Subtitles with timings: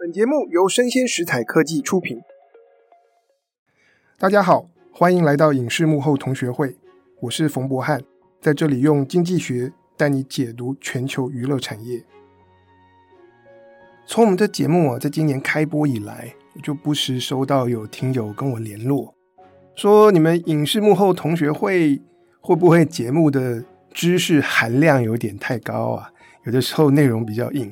[0.00, 2.20] 本节目由生鲜食材科技出品。
[4.16, 6.76] 大家好，欢迎来到影视幕后同学会，
[7.22, 8.00] 我是冯博翰，
[8.40, 12.04] 在这里用经济学带你解读全球娱乐产业。
[14.06, 19.12] 从我们的节目啊，在今年开播以来，就不时收到有听友跟我联络，
[19.74, 22.00] 说你们影视幕后同学会
[22.40, 26.12] 会不会节目的知识含量有点太高啊？
[26.44, 27.68] 有的时候内容比较硬。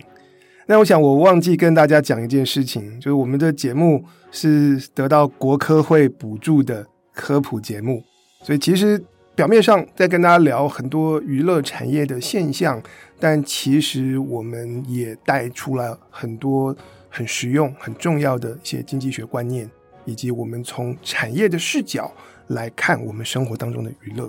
[0.69, 6.85] 那我想我忘记跟大家讲一件事情，就是我们的节目是得到国科会补助的
[7.15, 8.03] 科普节目，
[8.43, 9.01] 所以其实
[9.37, 12.83] 表面上在跟大家聊很多娱乐产业的现象，
[13.21, 16.77] 但其实我们也带出了很多
[17.09, 19.71] 很实用、很重要的一些经济学观念，
[20.05, 22.13] 以及我们从产业的视角
[22.49, 24.29] 来看我们生活当中的娱乐。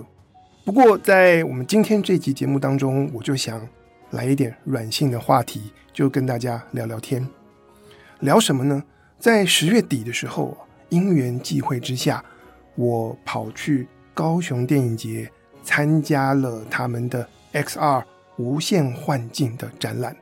[0.64, 3.60] 不过在我们今天这集节目当中，我就想。
[4.12, 7.28] 来一点软性的话题，就跟大家聊聊天。
[8.20, 8.80] 聊什么呢？
[9.18, 10.56] 在十月底的时候，
[10.90, 12.24] 因缘际会之下，
[12.76, 15.28] 我跑去高雄电影节
[15.64, 18.04] 参加了他们的 XR
[18.36, 20.16] 无限幻境的展览。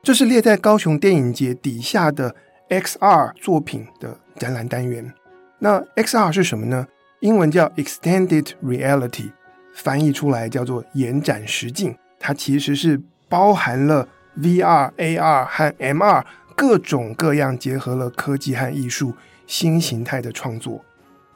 [0.00, 2.36] 这是列在高雄电影节底下的
[2.68, 5.12] XR 作品的展览单元。
[5.58, 6.86] 那 XR 是什么呢？
[7.18, 9.32] 英文叫 Extended Reality，
[9.74, 11.96] 翻译出来叫做延展实境。
[12.20, 13.02] 它其实是。
[13.28, 14.08] 包含了
[14.40, 19.14] VR、AR 和 MR 各种各样结合了科技和艺术
[19.46, 20.84] 新形态的创作。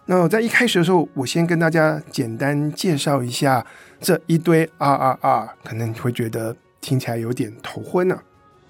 [0.07, 3.65] 那在一开始的时候，我先跟大家简单介绍一下
[4.01, 8.23] 这一堆 RRR，可能你会觉得听起来有点头昏呢、啊。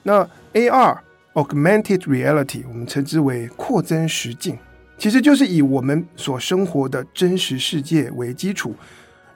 [0.02, 4.58] 那 AR（Augmented Reality） 我们称之为扩增实境，
[4.98, 8.74] 其实就是以我们所生活的真实世界为基础，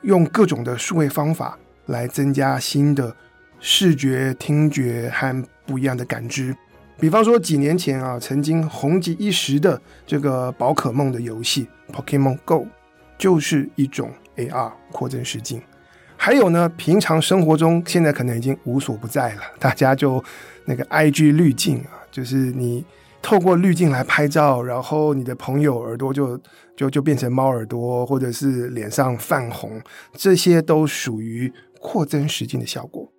[0.02, 3.16] 用各种的数位方法来增加新的。
[3.66, 6.54] 视觉、听觉和不一样的感知，
[6.98, 12.56] 比方说几年前啊，曾经红极一时的这个宝可梦的游戏《Pokémon Go》，
[13.16, 15.62] 就是一种 AR 扩增实境。
[16.14, 20.22] 还有呢，平常生活中现在可能已经无所不在了，大家就
[20.66, 22.84] 那个 IG 滤镜啊，就是你
[23.22, 26.38] 透过滤镜来拍照，然后你的朋友耳朵就
[26.76, 29.80] 就就变成猫耳朵，或者是脸上泛红，
[30.12, 33.10] 这些都属于扩增实境的效果。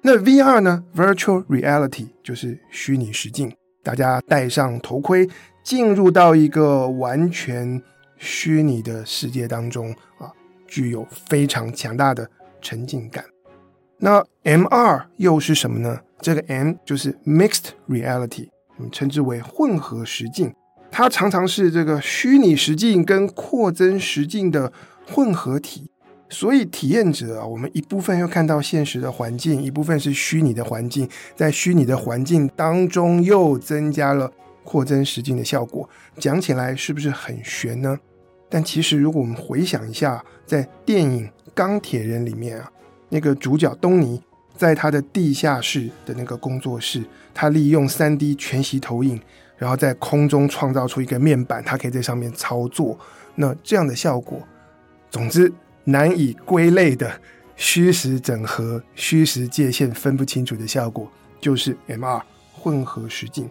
[0.00, 5.28] 那 VR 呢？Virtual Reality 就是虚拟实境，大家戴上头盔，
[5.64, 7.82] 进入到一个完全
[8.16, 10.30] 虚拟的世界当中啊，
[10.68, 13.24] 具有非常强大的沉浸感。
[13.98, 16.00] 那 MR 又是什么呢？
[16.20, 20.54] 这个 M 就是 Mixed Reality，我们称之为混合实境，
[20.92, 24.72] 它常常是这个虚拟实境跟扩增实境的
[25.06, 25.90] 混合体。
[26.30, 34.30] 所以，体验者啊，我们一部分又看到现实的环境，一部分是虚拟的环境，在虚拟的环境当中又增加了
[34.62, 35.88] 扩增实境的效果。
[36.18, 37.98] 讲起来是不是很悬呢？
[38.50, 42.70] 但其实，如果我们回想一下，在电影《钢铁人》里面啊，
[43.08, 44.22] 那个主角东尼
[44.54, 47.02] 在他的地下室的那个工作室，
[47.32, 49.18] 他利用 3D 全息投影，
[49.56, 52.98] 然后在空中创造出一个面板，他可以在上面操作。
[53.34, 54.38] 那这样的效果，
[55.10, 55.50] 总之。
[55.88, 57.18] 难以归类的
[57.56, 61.10] 虚实整合、虚实界限分不清楚的效果，
[61.40, 62.20] 就是 MR
[62.52, 63.50] 混合实境。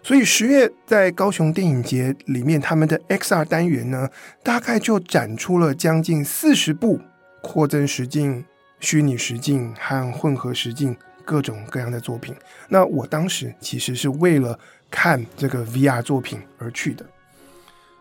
[0.00, 4.08] 所以十月在高雄电影节里面，他们的 XR 单元呢，
[4.44, 7.00] 大概就展出了将近四十部
[7.42, 8.44] 扩增实境、
[8.78, 12.32] 虚拟实境和混合实境各种各样的作品。
[12.68, 14.56] 那我当时其实是为了
[14.88, 17.04] 看这个 VR 作品而去的。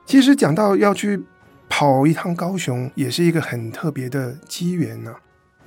[0.06, 1.20] 其实讲到要去。
[1.70, 5.14] 跑一趟高雄也是一个很特别的机缘呢，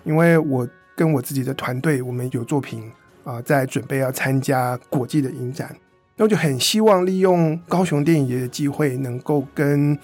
[0.04, 2.90] 因为我跟我自己的团队，我们有作品
[3.24, 5.74] 啊、在准备要参加国际的影展，
[6.16, 9.98] 那我就很希望利用高雄电影节的机会，能够跟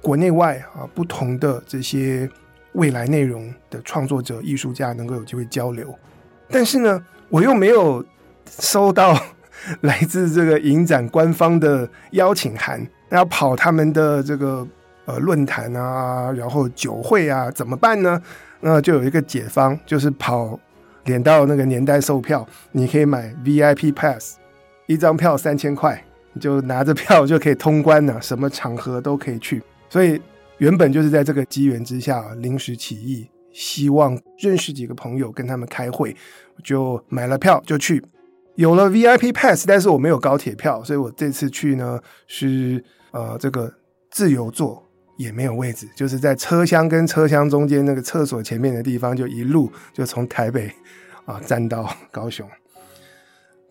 [0.00, 2.30] 国内外啊不同的这些
[2.74, 5.92] 未来内容的创作者、艺术家能够有机会交流。
[6.48, 8.04] 但是呢，我又没有
[8.46, 9.20] 收到
[9.82, 14.66] 来自这个影展官方的邀请函，要跑他们的这个。
[15.04, 18.20] 呃，论坛啊，然后酒会啊，怎么办呢？
[18.60, 20.56] 那就有一个解方，就是跑
[21.02, 24.36] 点到那个年代售票，你可以买 VIP Pass，
[24.86, 29.60] 一张票三千块，你就拿着票就可以通关了，什么场合都可以去。
[29.90, 30.22] 所以
[30.58, 36.16] 原本就是在这个机缘之下临时起意，希望认识几个朋友跟他们开会，
[36.62, 38.00] 就买了票就去。
[38.54, 43.72] 有了 VIP Pass，但是我没有高铁票，所以我这次去呢是呃这个
[44.08, 44.80] 自由座。
[45.22, 50.70] 也没有位置，就是在车厢跟车厢中间那个厕所前面的地方，就一路就从台北
[51.24, 52.48] 啊站到高雄。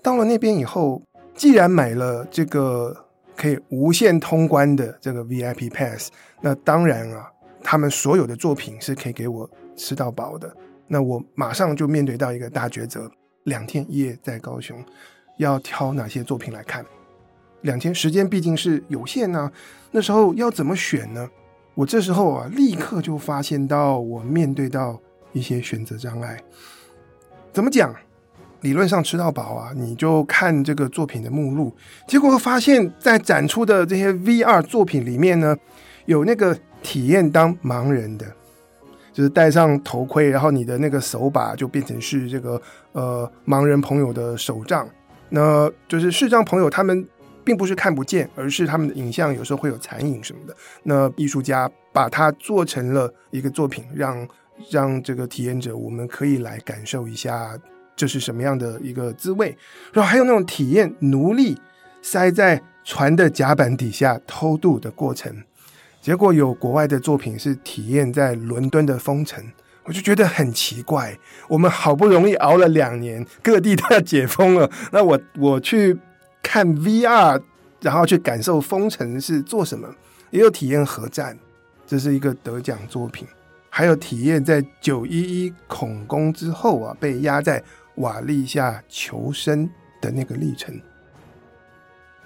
[0.01, 1.01] 到了那边以后，
[1.36, 2.95] 既然买了这个
[3.36, 6.09] 可以无限通关的这个 VIP Pass，
[6.42, 7.30] 那当然啊，
[7.62, 10.56] 他们所有的作品是可以给我吃到饱的。
[10.88, 13.12] 那我马上就面对到一个大抉择：
[13.44, 14.83] 两天一夜在高雄，
[15.38, 16.86] 要挑哪些作品来看？
[17.62, 19.51] 两天时间毕竟是有限啊，
[19.92, 21.30] 那时候要怎么选呢？
[21.81, 25.01] 我这时候啊，立刻就发现到我面对到
[25.33, 26.39] 一些选择障碍。
[27.51, 27.91] 怎么讲？
[28.59, 31.75] 理论上吃到饱啊，你就看这个作品的目录，
[32.07, 35.57] 结果发现，在展出的这些 VR 作品里面呢，
[36.05, 38.27] 有那个体验当盲人的，
[39.11, 42.61] 就是戴上头盔，然后你的那个手把就变成是这个
[42.91, 44.87] 呃盲人朋友的手杖，
[45.29, 47.07] 那就是视障朋友他们。
[47.51, 50.56] 并不是看不见，而是他们的影像有时候会有残影什么的。
[50.83, 54.25] 那艺术家把它做成了一个作品，让
[54.69, 57.59] 让这个体验者我们可以来感受一下
[57.94, 59.53] 这是什么样的一个滋味。
[59.92, 61.59] 然后还有那种体验奴隶
[62.01, 65.44] 塞在船的甲板底下偷渡的过程。
[66.00, 69.44] 结果有国外的作品是体验在伦敦的封城，
[69.83, 71.18] 我就觉得很奇怪。
[71.50, 76.00] 我们好不容易熬了两年，各地都要解封了，那我我去。
[76.41, 77.41] 看 VR，
[77.81, 79.88] 然后去感受封城是做什么，
[80.29, 81.38] 也有体验核战，
[81.88, 83.27] 这是一个得奖作品，
[83.69, 87.63] 还有体验在九一一恐攻之后啊，被压在
[87.95, 89.69] 瓦砾下求生
[90.01, 90.79] 的那个历程。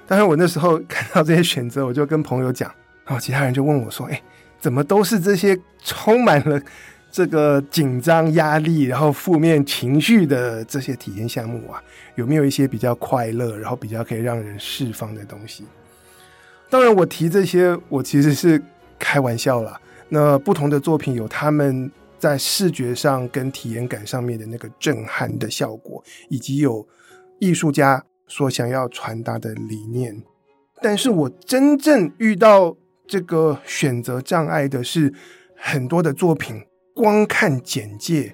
[0.07, 2.71] 当然，我那时候看到这些选择，我就跟朋友讲，
[3.05, 4.21] 然后其他人就问我说：“哎，
[4.59, 6.61] 怎么都是这些充满了？”
[7.15, 11.81] 这个紧张、压力，然后负面情绪的这些体验项目啊，
[12.15, 15.63] 有没有一些比较快乐，然后比较可以让人释放的东西？
[16.69, 18.61] 当然，我提这些，我其实是
[18.99, 19.79] 开玩笑啦。
[20.09, 21.89] 那不同的作品有他们
[22.19, 26.85] 在视觉上跟体验感上面的那个震撼的效果，以及有
[27.39, 30.21] 艺术家所想要传达的理念。
[30.81, 32.75] 但是我真正遇到
[33.07, 35.13] 这个选择障碍的是
[35.55, 36.61] 很多的作品。
[36.95, 38.33] 光看简介，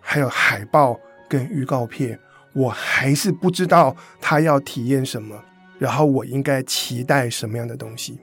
[0.00, 0.98] 还有海报
[1.28, 2.18] 跟预告片，
[2.52, 5.40] 我还是不知道他要体验什么，
[5.78, 8.18] 然后我应该期待什么样的东西。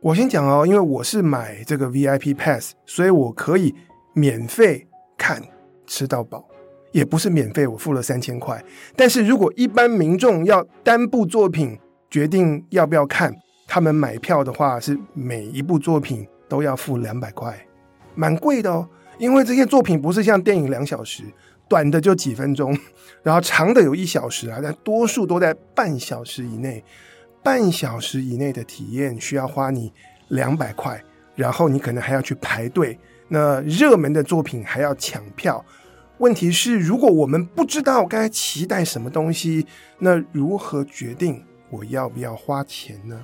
[0.00, 3.72] 我先讲哦，因为我是买这个 VIP Pass，所以我可以
[4.12, 5.40] 免费看
[5.86, 6.44] 吃到饱，
[6.90, 8.60] 也不是免费，我付了三千块。
[8.96, 11.78] 但是如果一般民众要单部作品
[12.10, 13.32] 决定要不要看，
[13.68, 17.56] 他们买票的话是每一部作品都要付两百块。
[18.14, 18.88] 蛮贵的哦，
[19.18, 21.24] 因为这些作品不是像电影两小时，
[21.68, 22.76] 短的就几分钟，
[23.22, 26.82] 然后长的有一小时啊，但多数都在半小时以内。
[27.44, 29.92] 半小时以内的体验需要花你
[30.28, 31.02] 两百块，
[31.34, 32.96] 然后你可能还要去排队。
[33.26, 35.64] 那热门的作品还要抢票。
[36.18, 39.66] 问题是，如果我们不知道该期待什么东西，
[39.98, 43.20] 那如何决定我要不要花钱呢？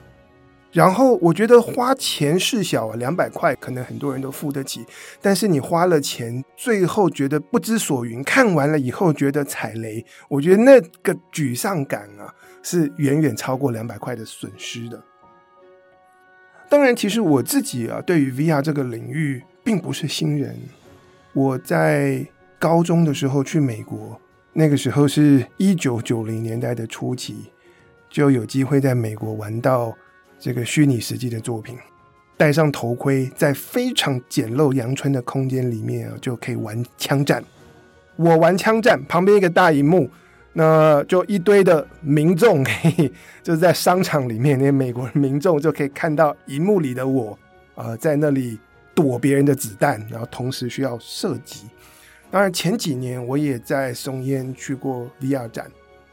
[0.70, 4.85] 然后我觉得花钱事小啊，两百块可能很多人都付得起，
[5.20, 15.03] 但是你花了钱，最后觉得不知所云，看完了以后觉得踩雷，我觉得那个沮丧感啊，是远远超过两百块的损失的。
[16.69, 20.55] 当然，其实我自己啊，对于 VR 这个领域并不是新人。
[21.32, 22.26] 我在
[22.59, 24.21] 高中的时候去美国，
[24.53, 27.50] 那个时候是一九九零年代的初期，
[28.11, 29.97] 就有机会在美国玩到。
[30.40, 31.76] 这个虚拟实际的作品，
[32.37, 37.42] 戴上头盔，在非常简陋阳春的空间里面啊，就可以玩枪战。
[38.14, 40.09] 我玩枪战，旁边一个大荧幕，
[40.52, 47.37] 那就一堆的民众可以，就是在商场里面，那些美国民众就可以看到荧幕里的我，
[47.75, 48.59] 呃，在那里
[48.95, 51.66] 躲别人的子弹，然后同时需要射击。
[52.30, 55.68] 当然，前几年我也在松烟去过 VR 展，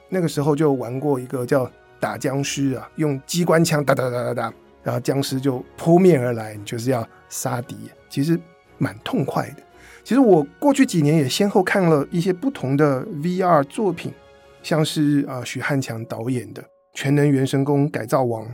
[0.10, 1.72] 那个时候就玩过一个叫。
[2.06, 7.76] 打僵尸啊，用机关枪打打打打打，然后僵尸就扑面而来，就是要杀敌，
[8.08, 8.40] 其实
[8.78, 9.64] 蛮痛快的。
[10.04, 14.14] 其实我过去几年也先后看了一些不同的 VR 作品，
[14.62, 16.62] 像是啊许汉强导演的
[16.94, 18.46] 《全能元神功改造王》，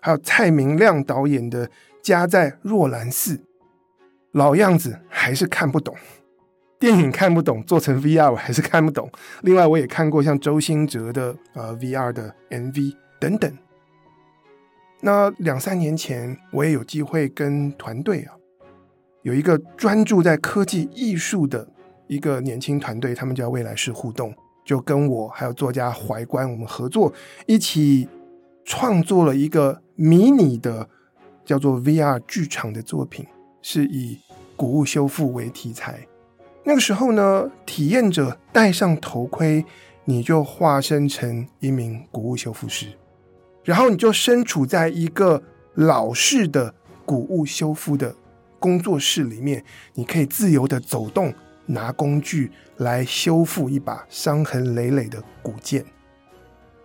[0.00, 1.66] 还有蔡明亮导演的
[2.02, 3.36] 《家在若兰寺》，
[4.32, 5.96] 老样子还是看不懂。
[6.78, 9.10] 电影看不懂，做成 VR 我还是看不懂。
[9.42, 13.58] 另外，我也看过像周星哲的呃 VR 的 MV 等等。
[15.00, 18.34] 那两三年前，我也有机会跟团队啊，
[19.22, 21.68] 有一个专注在科技艺术的
[22.06, 24.32] 一个年轻团队，他们叫未来式互动，
[24.64, 27.12] 就跟我还有作家怀观，我们合作
[27.46, 28.08] 一起
[28.64, 30.88] 创作了一个迷你的
[31.44, 33.26] 叫做 VR 剧场的作品，
[33.62, 34.18] 是以
[34.56, 36.06] 古物修复为题材。
[36.68, 39.64] 那个时候呢，体验者戴上头盔，
[40.04, 42.88] 你就化身成一名古物修复师，
[43.64, 46.74] 然后你就身处在一个老式的
[47.06, 48.14] 古物修复的
[48.58, 51.32] 工作室里面，你可以自由的走动，
[51.64, 55.82] 拿工具来修复一把伤痕累累的古剑。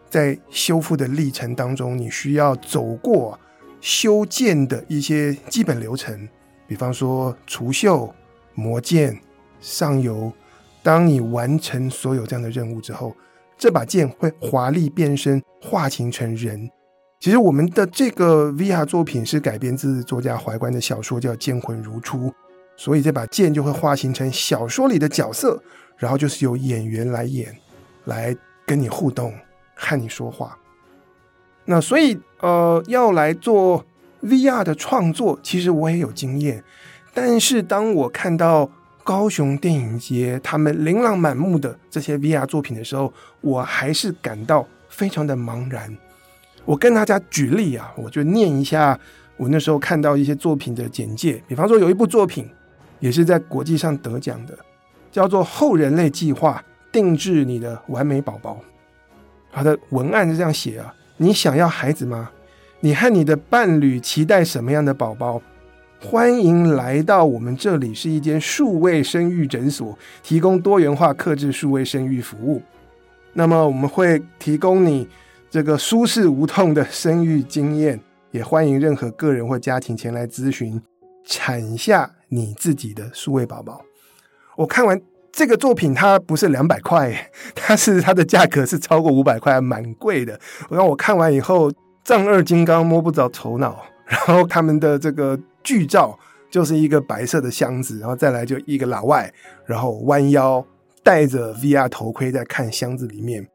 [0.09, 3.37] 在修复的历程当中，你需要走过
[3.81, 6.29] 修剑的一些基本流程，
[6.67, 8.09] 比方说除锈、
[8.53, 9.19] 磨剑、
[9.63, 10.29] 上游。
[10.83, 13.15] 当你完成所有这样的任务之后，
[13.57, 16.69] 这把剑会华丽变身，化形成人。
[17.21, 22.27] 其实我们的这个 VR 作品是改编自作家怀关的小说，叫《剑魂如初》，
[22.75, 25.63] 所以这把剑就会化形成小说里的角色，
[25.95, 27.55] 然后就是由演员来演，
[28.03, 29.33] 来跟你互动，
[29.73, 30.57] 和你说话。
[31.63, 33.85] 那所以呃，要来做
[34.21, 36.61] VR 的创作，其实我也有经验，
[37.13, 38.69] 但是当我看到。
[39.03, 45.95] 高雄电影节，他们琳琅满目的这些 VR 作品的时候，我还是感到非常的茫然。
[46.65, 48.97] 我跟大家举例啊，我就念一下
[49.35, 51.43] 我那时候看到一些作品的简介。
[51.47, 52.49] 比方说，有一部作品
[52.99, 54.57] 也是在国际上得奖的，
[55.11, 58.53] 叫做《后人类计划：定制你的完美宝宝》。
[59.51, 62.31] 它的文案是这样写啊：你想要孩子吗？
[62.79, 65.41] 你和你的伴侣期待什么样的宝宝？
[66.03, 72.61] 欢迎来到我们这里，是一间数位生育诊所，提供多元化、克制数位生育服务。
[73.31, 75.07] 那么我们会提供你
[75.49, 77.97] 这个舒适无痛的生育经验，
[78.31, 80.79] 也欢迎任何个人或家庭前来咨询，
[81.25, 83.81] 产下你自己的数位宝宝。
[84.57, 90.37] 我看完这个作品，它不是两百块， 它是它的价格是超过五百块，蛮贵的。
[90.67, 91.71] 我让我看完以后，
[92.03, 93.83] 丈二金刚摸不着头脑。
[94.05, 95.39] 然后他们的这个。
[95.63, 96.17] 剧照
[96.51, 99.33] 就是一个白色的箱子，然后再来就一个老外，
[99.65, 100.65] 然后弯腰
[101.01, 103.47] 戴着 VR 头盔在看箱子里面。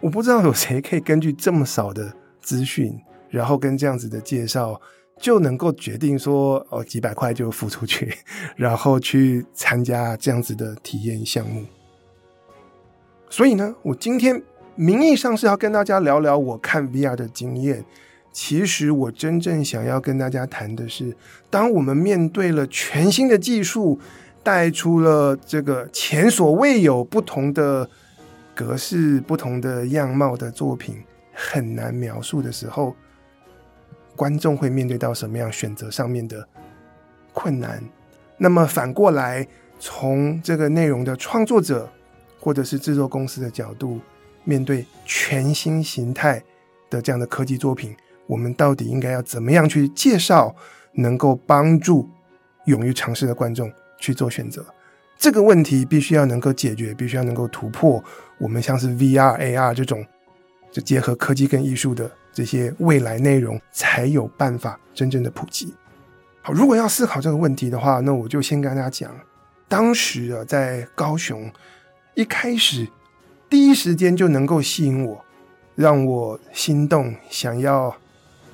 [0.00, 2.96] 我不知道有谁可以根据这么少的资讯，
[3.28, 4.80] 然后跟这样子的介绍，
[5.20, 8.16] 就能够决定说哦，几百块就付出去，
[8.56, 11.64] 然后去参加这样子的体验项目。
[13.28, 14.42] 所以呢，我今天
[14.74, 17.84] 名义上是要跟大家聊聊我看 VR 的经验。
[18.40, 21.12] 其实我真正想要跟大家谈的是，
[21.50, 23.98] 当我们面对了全新的技术，
[24.44, 27.90] 带出了这个前所未有不同的
[28.54, 31.02] 格式、不同的样貌的作品，
[31.34, 32.94] 很难描述的时候，
[34.14, 36.46] 观众会面对到什么样选择上面的
[37.32, 37.82] 困难？
[38.36, 39.44] 那么反过来，
[39.80, 41.90] 从这个内容的创作者
[42.38, 43.98] 或者是制作公司的角度，
[44.44, 46.40] 面对全新形态
[46.88, 47.96] 的这样的科技作品。
[48.28, 50.54] 我们到底应该要怎么样去介绍，
[50.92, 52.08] 能够帮助
[52.66, 54.64] 勇于尝试的观众去做选择？
[55.16, 58.02] 这个问题必须要能够解决，必须要能够突破。
[58.38, 60.06] 我们像是 VR、AR 这种，
[60.70, 65.74] 就结合科技跟艺术的这些未来内容，才有办法真正的普及。
[66.42, 69.10] 好，如果要思考这个问题的话，那我就先跟大家讲，
[69.66, 71.50] 当时啊，在高雄
[72.14, 72.86] 一开始
[73.48, 75.24] 第一时间就能够吸引我，
[75.74, 77.96] 让我心动，想要。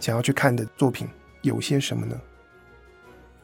[0.05, 1.09] 想要去看的作品
[1.41, 2.15] 有些什么呢？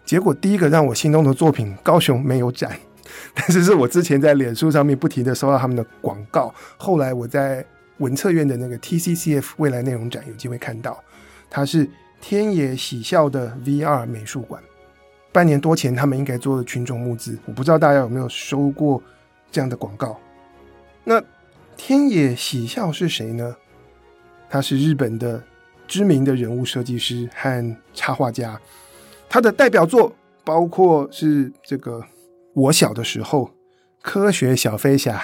[0.05, 2.79] 结果第一个让我心动的作品，高雄没有展，
[3.33, 6.55] 但是是我之前在脸书上面不停的收到他们的广告。
[6.77, 7.65] 后来我在
[7.97, 11.03] 文策院的那个 TCCF 未来内容展有机会看到，
[11.49, 11.89] 它是
[12.21, 14.63] 天野喜孝的 VR 美术馆。
[15.33, 19.03] 半年多前他们应该做了群众募资，我不知道大家有没有收过
[19.51, 20.21] 这样的广告。
[21.05, 21.23] 那
[21.79, 23.57] 天野喜孝是谁呢？
[24.51, 25.43] 他是日本的。
[25.91, 28.61] 知名的人物设计师和插画家，
[29.29, 32.01] 他的代表作包括是这个
[32.55, 33.51] 我小的时候
[34.01, 35.21] 科学小飞侠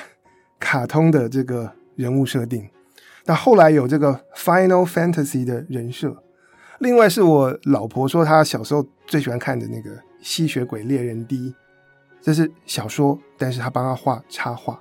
[0.58, 2.68] 卡通的这个人物设定，
[3.26, 6.20] 那后来有这个 Final Fantasy 的人设，
[6.80, 11.54] 另外是我老婆说她小时候最喜欢看的那个吸血鬼猎人 D，
[12.20, 14.80] 这是小说，但是他帮他画插画，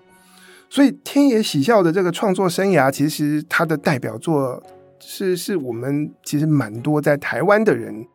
[0.67, 4.63] 所以天野喜孝的这个创作生涯，其实他的代表作。
[5.07, 8.05] 是，是我们其实蛮多在台湾的人，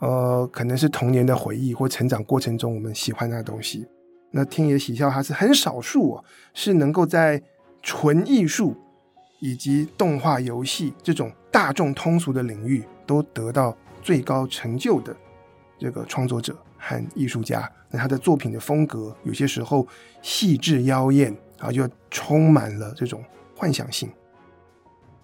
[0.00, 3.86] 呃，可能是童年的回忆或成长过程中我们喜欢的东西。
[4.32, 7.40] 那天野喜孝他是很少数哦，是能够在
[7.82, 8.76] 纯艺术
[9.40, 15.16] 以及动画游戏这种大众通俗的领域都得到最高成就的
[15.78, 17.70] 这个创作者和艺术家。
[17.90, 19.86] 那他的作品的风格有些时候
[20.20, 23.22] 细致妖艳，然后就充满了这种
[23.56, 24.10] 幻想性。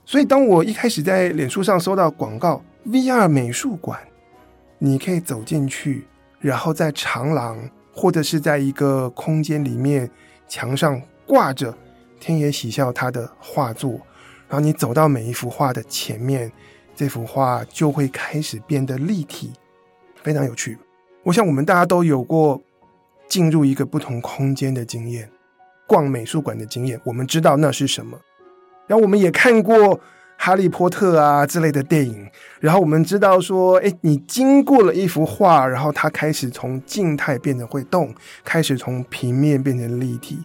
[0.09, 3.99] 所以，当我一开始在脸书上收到广告，VR 美术馆，
[4.79, 6.07] 你可以走进去，
[6.39, 7.59] 然后在长廊
[7.93, 10.09] 或者是在一个空间里面，
[10.47, 11.77] 墙上挂着
[12.21, 14.01] 天野喜孝他的画作，
[14.49, 16.53] 然后你走到每一幅画的前面，
[16.95, 19.53] 这幅画就会开始变得立体，
[20.23, 20.79] 非常有趣。
[21.25, 22.63] 我想我们大家都有过
[23.27, 25.29] 进入一个不同空间的经验，
[25.85, 28.17] 逛美术馆的经验，我们知道那是什么。
[28.87, 30.01] 然后我们也看过。
[30.39, 32.29] 哈利波特啊之类的电影，
[32.61, 38.15] 然后我们知道说，哎，你经过了一幅画，然后它开始从静态变得会动，
[38.45, 40.39] 开始从平面变成立体，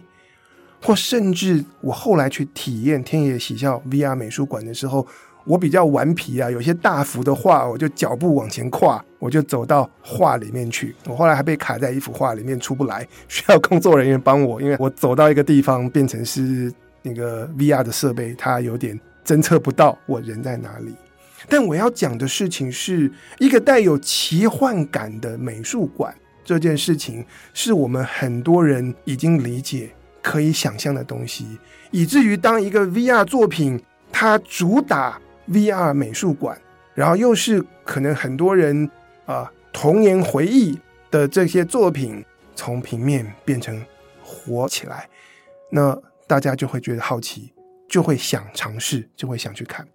[0.80, 5.06] 或甚至我后来去体验天野喜孝 VR 美术馆的时候，
[5.44, 10.96] 我比较顽皮啊，有些大幅的画，我就脚步往前跨，我就走到画里面去。
[11.06, 16.72] 我后来还被卡在一幅画里面出不来，需要工作人员帮我，因为我走到一个地方变成是
[17.02, 18.98] 那个 VR 的设备，它有点。
[19.24, 20.96] 侦测不到我人在哪里，
[21.48, 26.12] 但我要讲的事情是一个带有奇幻感的美术馆。
[26.44, 29.88] 这件事情是我们很多人已经理解、
[30.20, 31.46] 可以想象的东西，
[31.92, 33.80] 以至于当一个 VR 作品
[34.10, 36.60] 它主打 VR 美术馆，
[36.92, 38.90] 然后又是可能很多人
[39.24, 40.76] 啊童年回忆
[41.12, 42.24] 的这些作品，
[42.56, 43.80] 从平面变成
[44.20, 45.08] 活起来，
[45.70, 47.52] 那大家就会觉得好奇。
[47.88, 49.86] 就会想尝试，就会想去看。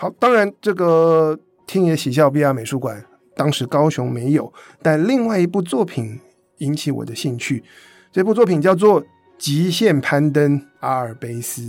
[0.00, 3.00] 好，当然这个天野喜孝 VR 美术馆
[3.36, 6.18] 当时高雄没有，但另外一部作品
[6.56, 7.62] 引起我的兴趣。
[8.10, 9.00] 这部作品叫做
[9.38, 11.62] 《极限攀登阿尔卑斯》，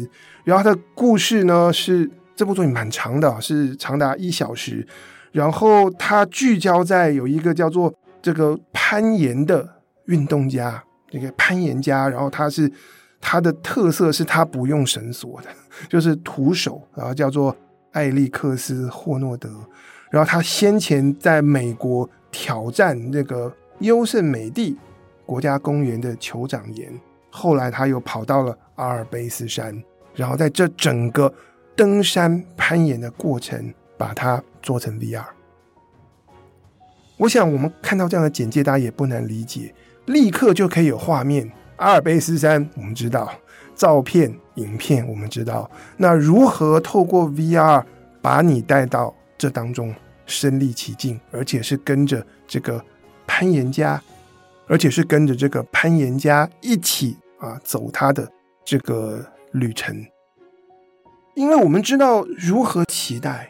[0.44, 4.88] 然后它的故事呢是这部作品蛮长的，是长达一小时。
[5.32, 9.70] 然后它聚焦在有一个叫做这个攀岩的
[10.06, 12.72] 运动家，这个攀岩家，然后他是。
[13.22, 15.50] 它的特色是它不用绳索的，
[15.90, 17.56] 就是徒手，然后叫做
[17.92, 19.50] 艾利克斯·霍诺德，
[20.10, 24.78] 然后他先前在美国挑战那个优胜美地
[25.26, 26.92] 国家公园的酋长岩，
[27.30, 29.84] 后来他又跑到了阿尔卑斯山，
[30.16, 31.34] 然后在这整个
[31.76, 35.26] 登山攀岩的过程，把它做成 VR。
[37.18, 39.74] 我想我们看到这样的简介，大家也不难理解，
[40.06, 41.52] 立刻就可以有画面。
[41.80, 43.26] 阿尔卑斯山，我们知道；
[43.74, 45.70] 照片、影片，我们知道。
[45.96, 47.82] 那如何透过 VR
[48.22, 52.84] 把你带到这当中，身历其境，而且是跟着这个
[53.26, 54.02] 攀岩家，
[54.68, 58.30] 而且是跟着这个攀岩家一起啊走他的
[58.66, 60.06] 这个旅程。
[61.36, 63.50] 因为我们知道如何期待，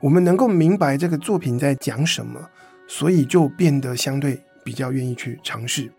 [0.00, 2.40] 我们能够明白这个作品在讲什么，
[2.88, 5.92] 所以就变得相对比较愿意去尝试。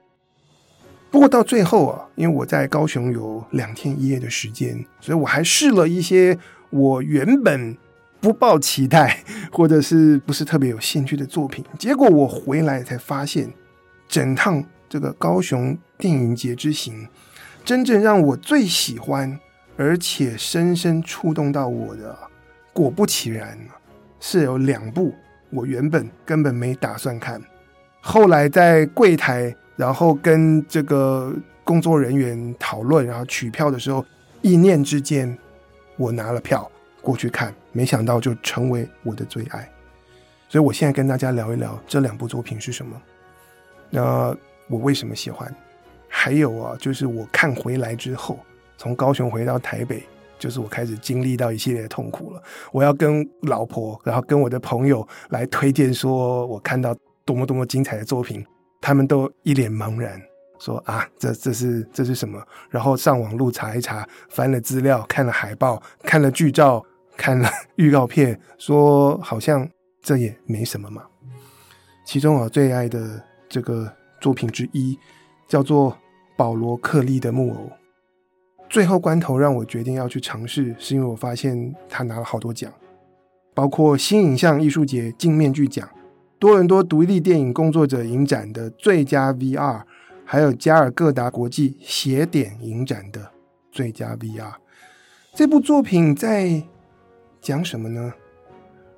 [1.10, 6.38] 不过到最后啊，因为我在高雄有两天一夜的时间，所以我还试了一些
[6.70, 7.76] 我原本
[8.20, 11.64] 不抱期待或者是不是特别有兴趣的作品。
[11.80, 13.50] 结果我回来才发现，
[14.08, 17.08] 整趟这个高雄电影节之行，
[17.64, 19.40] 真正让我最喜欢
[19.78, 22.16] 而且深深触动到我的，
[22.74, 23.58] 果不其然，
[24.20, 25.16] 是有两部
[25.52, 27.42] 我原本根本没打算看，
[28.02, 29.56] 后来在柜台。
[29.78, 34.04] 然后跟这个工作人员讨论，然后取票的时候，
[34.42, 35.38] 一念之间，
[35.96, 36.70] 我拿了票
[37.02, 39.70] 过去看，没想到就成为我的最爱。
[40.50, 43.02] 所以我现在跟大家聊一聊这两部作品是什么，
[43.90, 44.36] 那
[44.68, 45.54] 我为什么喜欢？
[46.08, 48.40] 还有啊，就是我看回来之后，
[48.78, 50.02] 从高雄回到台北，
[50.40, 52.42] 就是我开始经历到一系列的痛苦了。
[52.72, 58.44] 我要跟老婆，然后跟我的朋友来推荐，说我看到多么多么精彩的作品。
[58.80, 60.22] 他们都一脸茫然，
[60.60, 66.84] 说：“啊，这这是这是什么？”然后上网路查一查，翻了资料，看了海报，看了剧照，
[67.16, 69.68] 看了预告片，说好像
[70.02, 71.04] 这也没什么嘛。
[72.06, 74.98] 其中我最爱的这个作品之一，
[75.48, 75.92] 叫做
[76.38, 77.64] 《保罗·克利的木偶》。
[78.70, 82.72] 最后关头让我决定要去尝试，是因为我发现他拿了好多奖，
[83.54, 85.88] 包括新影像艺术节镜面具奖。
[86.40, 89.82] 多伦多独立电影工作者影展的最佳 VR，
[90.24, 93.32] 还有加尔各答国际斜点影展的
[93.72, 94.54] 最佳 VR，
[95.34, 96.62] 这部作品在
[97.42, 98.14] 讲什么呢？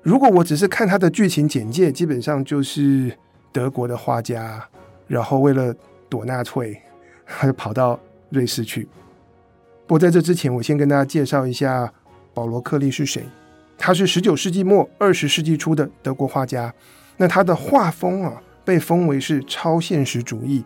[0.02, 3.16] 如果我只是看它的剧情简介，基本上就是
[3.52, 4.68] 德国的画家，
[5.06, 5.74] 然后为了
[6.08, 6.78] 躲纳粹，
[7.26, 7.98] 他就跑到
[8.30, 8.88] 瑞士去。
[9.86, 11.92] 不过在这之前，我先跟大家介绍一下
[12.34, 13.24] 保罗·克利是谁。
[13.78, 16.72] 他是十九世纪末二十世纪初的德国画家。
[17.20, 20.64] 那他的画风啊，被封为是超现实主义、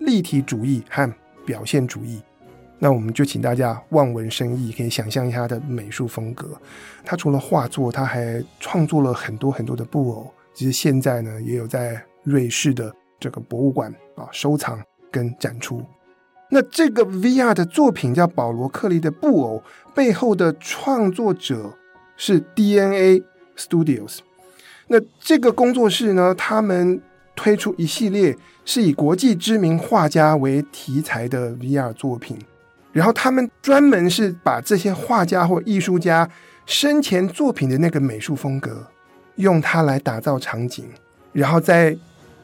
[0.00, 1.10] 立体主义和
[1.46, 2.20] 表现主义。
[2.78, 6.50] 那我们就请大家望文生义，可以想象一下他的美术风格。
[7.06, 10.30] 他除了画作，他还创作了很多很多的布偶。
[10.52, 14.78] 其实现在呢，也有在瑞士的这个博物馆啊收藏
[15.10, 15.82] 跟展出。
[16.50, 19.62] 那这个 VR 的作品叫保罗克利的布偶，
[19.94, 21.72] 背后的创作者
[22.14, 23.22] 是 DNA
[23.56, 24.18] Studios。
[24.88, 27.00] 那这个工作室呢，他们
[27.34, 32.38] 推出一系列是以国际知名画家为题材的 VR 作品，
[32.92, 36.28] 然后他们专门是把这些画家或艺术家
[36.66, 38.86] 生前作品的那个美术风格，
[39.36, 40.84] 用它来打造场景，
[41.32, 41.96] 然后在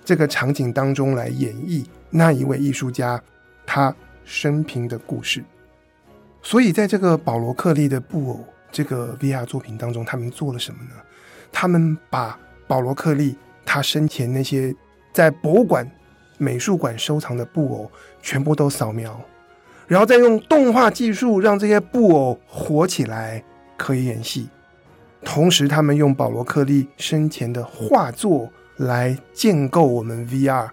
[0.04, 3.22] 这个场景当中来演绎那一位艺术家
[3.64, 5.44] 他生平的故事。
[6.42, 10.90] 所以，在这个保罗克利的布偶这个 VR 作品当中，他们做了什么呢？
[11.52, 14.74] 他们把保罗克利他生前那些
[15.12, 15.88] 在博物馆、
[16.38, 17.90] 美术馆收藏的布偶
[18.22, 19.20] 全部都扫描，
[19.86, 23.44] 然后再用动画技术让这些布偶活起来，
[23.76, 24.48] 可以演戏。
[25.22, 30.68] 同时，他们用保罗克利生前的画作来建构我们 VR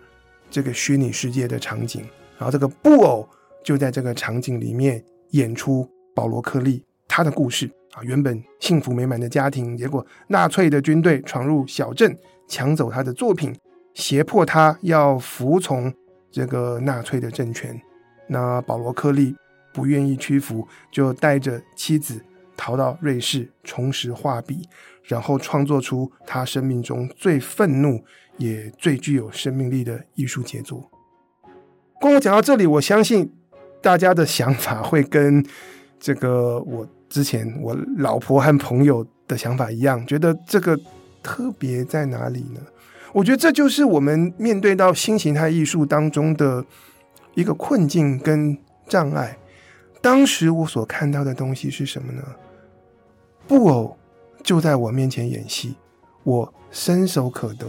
[0.49, 2.01] 这个虚拟世界的场景，
[2.37, 3.27] 然后这个布偶
[3.63, 5.85] 就在这个场景里面演出
[6.15, 7.69] 保罗克利他的故事。
[8.03, 13.55] 原本幸福美满的家庭，结果纳粹的军队闯入小镇，抢走他的作品，
[13.93, 15.93] 胁迫他要服从
[16.31, 17.79] 这个纳粹的政权。
[18.27, 19.35] 那保罗克利
[19.73, 22.21] 不愿意屈服，就带着妻子
[22.55, 24.67] 逃到瑞士，重拾画笔，
[25.03, 28.03] 然后创作出他生命中最愤怒
[28.37, 30.91] 也最具有生命力的艺术杰作。
[31.99, 33.33] 光我讲到这里，我相信
[33.81, 35.45] 大家的想法会跟
[35.99, 36.87] 这个我。
[37.09, 40.77] 之前我老婆和朋友的想法一样，觉得这个
[41.23, 42.59] 特别在哪里呢？
[43.13, 46.63] 我觉得这就是我们面对到新形态艺术当中的
[47.33, 49.37] 一个困境跟障碍。
[50.01, 52.21] 当时我所看到的东西是什么呢？
[53.47, 53.97] 布偶
[54.43, 55.75] 就在我面前演戏，
[56.23, 57.65] 我伸手可得，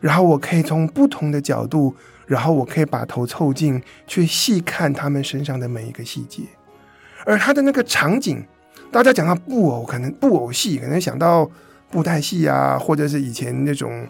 [0.00, 1.94] 然后我可以从不同的角度，
[2.26, 6.42] 然后我可以把头凑近去细看他们身上的每一个细节，
[7.24, 8.44] 而他的那个场景。
[8.92, 11.50] 大家讲到布偶，可能布偶戏，可能想到
[11.90, 14.06] 布袋戏啊，或者是以前那种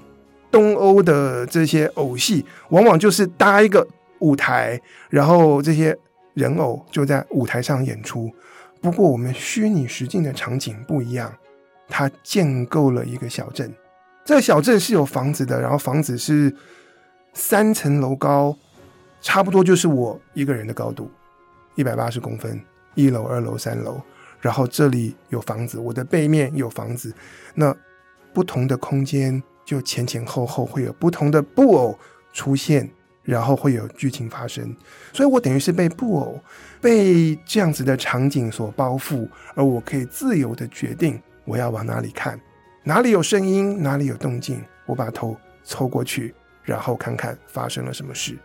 [0.51, 3.87] 东欧的这些偶戏，往往就是搭一个
[4.18, 5.97] 舞台，然后这些
[6.35, 8.29] 人偶就在舞台上演出。
[8.81, 11.33] 不过，我们虚拟实境的场景不一样，
[11.88, 13.73] 它建构了一个小镇。
[14.25, 16.53] 这个小镇是有房子的，然后房子是
[17.35, 18.57] 三层楼高，
[19.21, 21.09] 差不多就是我一个人的高度，
[21.77, 22.61] 一百八十公分，
[22.97, 24.01] 一楼、二楼、三楼。
[24.43, 27.15] 然后这里有房子，我的背面有房子，
[27.55, 27.75] 那
[28.35, 31.97] 不同的空间就前前后后会有不同的布偶
[32.33, 32.91] 出现，
[33.23, 34.75] 然后会有剧情发生，
[35.13, 36.41] 所以我等于是被布偶
[36.81, 42.41] 被这样子的场景所包覆，而我可以自由的决定我要往哪里看，
[42.83, 48.37] 哪里有声音，哪里有动静，我把头凑过去，然后看看发生了什么事，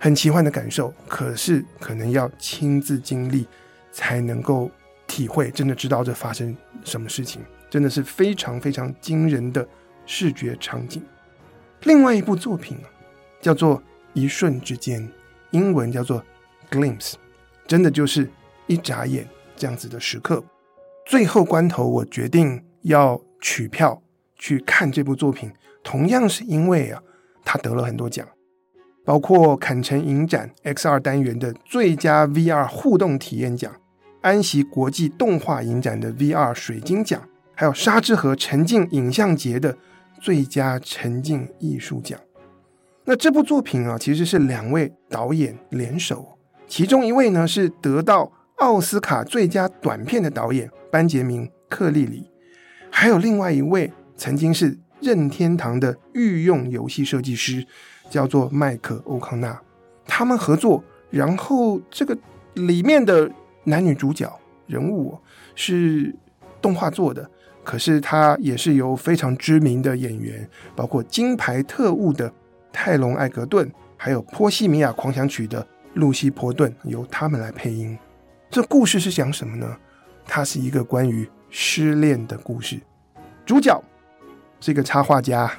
[0.00, 3.46] 很奇幻的感受，可是可能要亲自经历
[3.92, 4.68] 才能够。
[5.12, 9.68] 体会真的知道这发生什么事情，真的是非常非常惊人的
[10.06, 11.02] 视觉场景。
[11.82, 12.88] 另外一部作品啊
[13.38, 13.76] 叫做
[14.14, 15.02] 《一瞬之间》，
[15.50, 16.18] 英文叫做
[16.70, 17.10] 《Glimpse》，
[17.66, 18.26] 真的就是
[18.66, 20.42] 一眨眼这样子的时刻。
[21.04, 24.02] 最后关头，我决定要取票
[24.36, 25.52] 去看这部作品，
[25.84, 27.02] 同样是因为啊，
[27.44, 28.26] 他得了很多奖，
[29.04, 33.70] 包括坎城影展 X 二单元的最佳 VR 互动体验奖。
[34.22, 37.20] 安锡国际动画影展的 VR 水晶奖，
[37.54, 39.76] 还有沙之河沉浸影像节的
[40.20, 42.18] 最佳沉浸艺术奖。
[43.04, 52.30] 那这部作品啊，其实是两位导演联手，其中一位呢是得到奥斯卡最佳短片的导演班杰明·克利里，
[52.90, 57.66] 还有另外一位曾经是任天堂的御用游戏设计师，
[58.08, 59.60] 叫做麦克·欧康纳。
[60.06, 62.16] 他们合作，然后这个
[62.54, 63.28] 里面的。
[63.64, 64.32] 男女主角
[64.66, 65.18] 人物
[65.54, 66.14] 是
[66.60, 67.28] 动画做的，
[67.62, 72.32] 可是他也是由非常知名的演员，包括《金牌特务》的
[72.72, 77.96] 泰隆·艾格顿，还有《波西米亚狂想曲》的露西·波顿，由他们来配音。
[78.50, 79.76] 这故事是讲什么呢？
[80.24, 82.80] 它是一个关于失恋的故事。
[83.44, 83.82] 主角
[84.60, 85.50] 是一个插画家，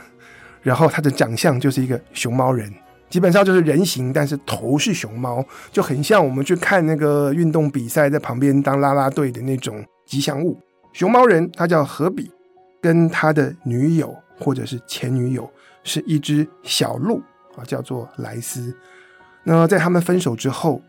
[0.61, 2.73] 然后他的长相就是一个熊猫人。
[3.13, 10.60] 基本上就是人形，但是头是熊猫，就很像我们去看那个运动比赛，在旁边当啦啦队的那种吉祥物。
[10.93, 12.32] 熊猫人他叫何比，
[12.82, 15.47] 跟他的女友或者是前女友
[15.84, 17.21] 是一只小鹿
[17.56, 18.76] 啊，叫做莱斯。
[19.43, 20.82] 那在他们分手之后，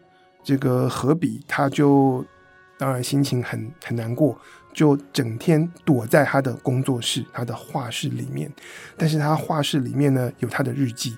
[0.42, 2.24] 这个何比他就
[2.78, 4.34] 当然心情很很难过，
[4.72, 8.50] 就整天躲在他的工作室、他的画室里面。
[8.96, 11.14] 但是他画室里面呢，有他的日记。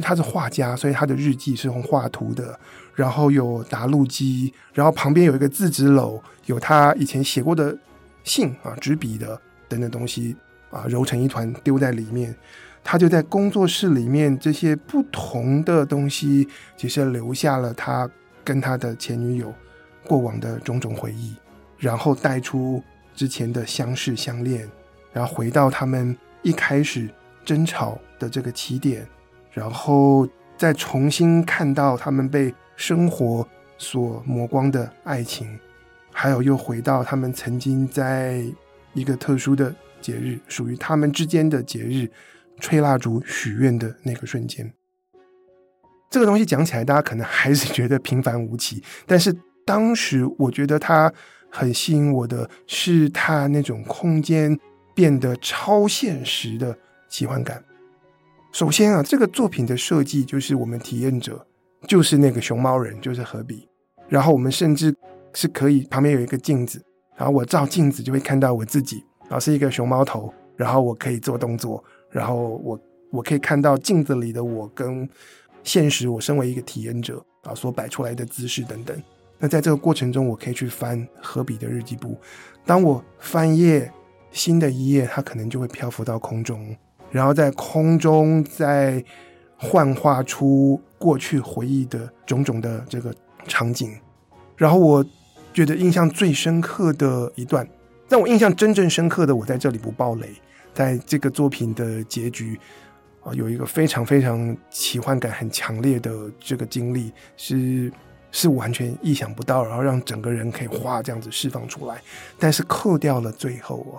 [0.00, 2.58] 他是画家，所以他的日记是用画图的，
[2.94, 7.76] 然后有打录机，然后旁边有一个字纸篓，有他以前写过的
[8.24, 10.36] 信啊，纸笔的等等东西
[10.70, 12.34] 啊，揉成一团丢在里面。
[12.84, 18.08] 他就在工作室里面，这些不同的东西，其实留下了他
[18.42, 19.52] 跟他的前女友
[20.06, 21.34] 过往的种种回忆，
[21.76, 22.82] 然后带出
[23.14, 24.66] 之前的相识相恋，
[25.12, 27.10] 然后回到他们一开始
[27.44, 29.06] 争吵的这个起点。
[29.58, 33.44] 然后再重新看到他们被生活
[33.76, 35.58] 所磨光的爱情，
[36.12, 38.44] 还有又回到他们曾经在
[38.92, 42.08] 一个特殊的节日，属于他们之间的节日，
[42.60, 44.72] 吹蜡烛许愿的那个瞬间。
[46.08, 51.12] 这个东西讲起来，大家可能还是觉得平凡无奇，但是当时我觉得它
[51.50, 54.56] 很吸引我的是它那种空间
[54.94, 57.60] 变得超现实的奇幻感。
[58.50, 61.46] 首先啊，这个作品的设计就是我们体验者，
[61.86, 63.68] 就是那个熊猫人，就是何比。
[64.08, 64.94] 然后我们甚至
[65.34, 66.82] 是可以旁边有一个镜子，
[67.14, 72.80] 然后我照镜子就会看到我自己，然后是一个熊猫头，然后我可以做动作，然后我
[73.10, 75.08] 我可以看到镜子里的我跟
[75.62, 78.96] 现实我身为一个体验者啊所摆出来的姿势等等。
[79.38, 82.18] 那在这个过程中，我可以去翻何比的日记簿，
[82.64, 83.92] 当我翻页
[84.32, 86.74] 新的一页，它可能就会漂浮到空中。
[87.10, 89.02] 然后在空中再
[89.56, 93.14] 幻化出过去回忆的种种的这个
[93.46, 93.98] 场景，
[94.56, 95.04] 然后我
[95.52, 97.68] 觉得印象最深刻的一段，
[98.08, 100.28] 让我印象真正深刻的，我在这里不爆雷，
[100.74, 102.60] 在这个作品的结局
[103.24, 107.90] 啊，有一个非常非常奇幻感很强烈的这个经历，是
[108.30, 112.00] 是完全意想不到，然后让整个人可以哗这样子释放出来，
[112.38, 113.98] 但是扣掉了最后哦。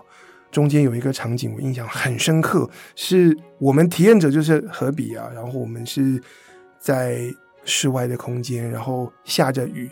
[0.52, 6.22] 中间有一个场景，我印象很深刻，是我们体验者就是何比啊，然后我们是
[6.80, 7.22] 在
[7.66, 9.90] 室外的空间，然后下着雨，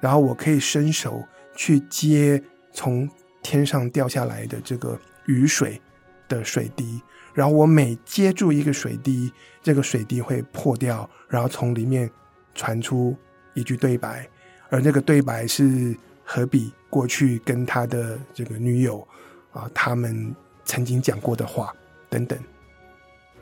[0.00, 1.22] 然后我可以伸手
[1.54, 2.42] 去接
[2.72, 3.08] 从
[3.40, 5.80] 天上掉下来的这个雨水
[6.28, 7.00] 的水滴，
[7.32, 12.10] 然后我每接住一个水滴，这个水滴会破掉，然后从里面
[12.52, 13.16] 传出
[13.54, 14.28] 一句对白，
[14.70, 19.06] 而那个对白是何比过去跟他的这个女友。
[19.52, 20.34] 啊，他们
[20.64, 21.74] 曾经讲过的话
[22.08, 22.38] 等等，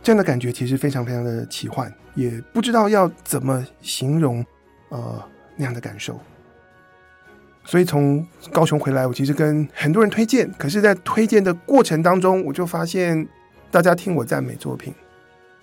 [0.02, 4.44] 这样的感觉其实非常非常的奇幻，也不知道要怎么形容，
[4.90, 5.22] 呃，
[5.56, 6.18] 那样的感受。
[7.64, 13.28] 所以从高雄回来，我其实跟很多人推荐，可是，在推荐的过程当中，我就发现
[13.70, 14.94] 大家听我赞美作品，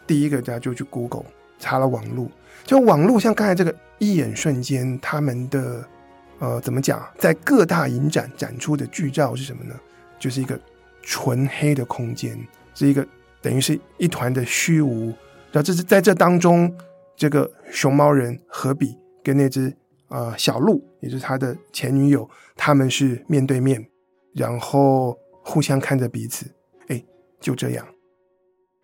[0.06, 1.26] 第一个大家就去 Google
[1.58, 2.30] 查了网路，
[2.64, 5.84] 就网路像刚才这个一眼瞬间，他们的
[6.38, 9.74] 呃怎么讲，在各大影展展出的剧照是什么呢？
[10.20, 10.60] 就是一个
[11.02, 12.38] 纯黑的空间，
[12.74, 13.06] 是一个
[13.42, 15.08] 等于是一团的虚无。
[15.52, 16.74] 然后这是在这当中，
[17.16, 19.74] 这个熊猫人何比跟那只
[20.10, 23.86] 呃小鹿，也就是他的前女友，他们是面对面，
[24.34, 26.46] 然后互相看着彼此。
[26.88, 27.04] 哎，
[27.40, 27.88] 就这样。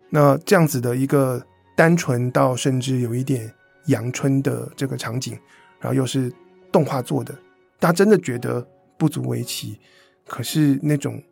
[0.08, 1.44] 那这样子的一个
[1.76, 3.52] 单纯到甚至有一点
[3.86, 5.38] 阳春的这个场景，
[5.80, 6.32] 然后又是
[6.70, 7.34] 动画做的，
[7.78, 8.66] 大家真的觉得
[8.96, 9.78] 不足为奇。
[10.26, 11.22] 可是那种。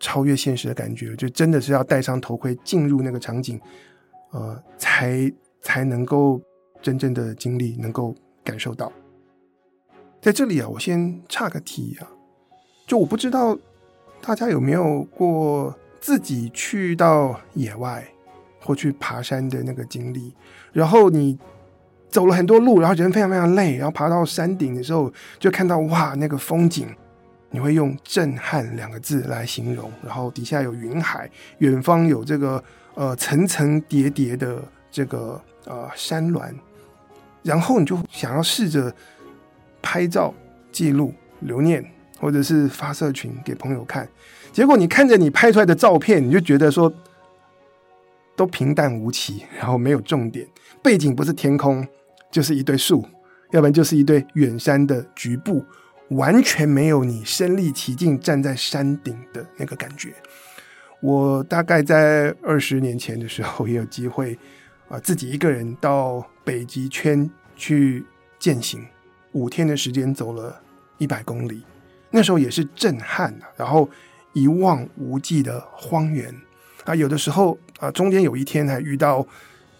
[0.00, 3.58] 超越现实的感觉，就真的是要戴上头盔进入那个场景，
[4.32, 6.38] 呃，才才能够
[6.82, 8.92] 真正的经历，能够感受到。
[10.20, 12.10] 在这里啊，我先岔个题啊，
[12.86, 13.56] 就我不知道
[14.20, 18.06] 大家有没有过自己去到野外
[18.60, 20.34] 或去爬山的那个经历，
[20.70, 21.38] 然后你
[22.10, 26.94] 走了很多路，然后人非常非常累，然后爬到山顶的时候，就看到哇，那个风景。
[27.54, 32.60] 你会用“震撼”两个字来形容，然后底下有云海，远方有这个
[32.94, 36.52] 呃层层叠叠的这个呃山峦，
[37.44, 38.92] 然后你就想要试着
[39.80, 40.34] 拍照
[40.72, 41.88] 记录留念，
[42.18, 44.08] 或者是发社群给朋友看，
[44.50, 46.92] 结果你看着你拍出来的照片，你就觉得说
[48.34, 50.44] 都平淡无奇，然后没有重点，
[50.82, 51.86] 背景不是天空，
[52.32, 53.06] 就是一堆树，
[53.52, 55.64] 要不然就是一堆远山的局部。
[56.08, 60.12] 完全没有你身历其境站在山顶的那个感觉。
[61.00, 64.38] 我大概在二十年前的时候也有机会
[64.88, 68.04] 啊，自己一个人到北极圈去
[68.38, 68.86] 践行，
[69.32, 70.60] 五天的时间走了
[70.98, 71.62] 一百公里，
[72.10, 73.48] 那时候也是震撼啊。
[73.56, 73.88] 然后
[74.32, 76.34] 一望无际的荒原
[76.84, 79.26] 啊，有的时候啊，中间有一天还遇到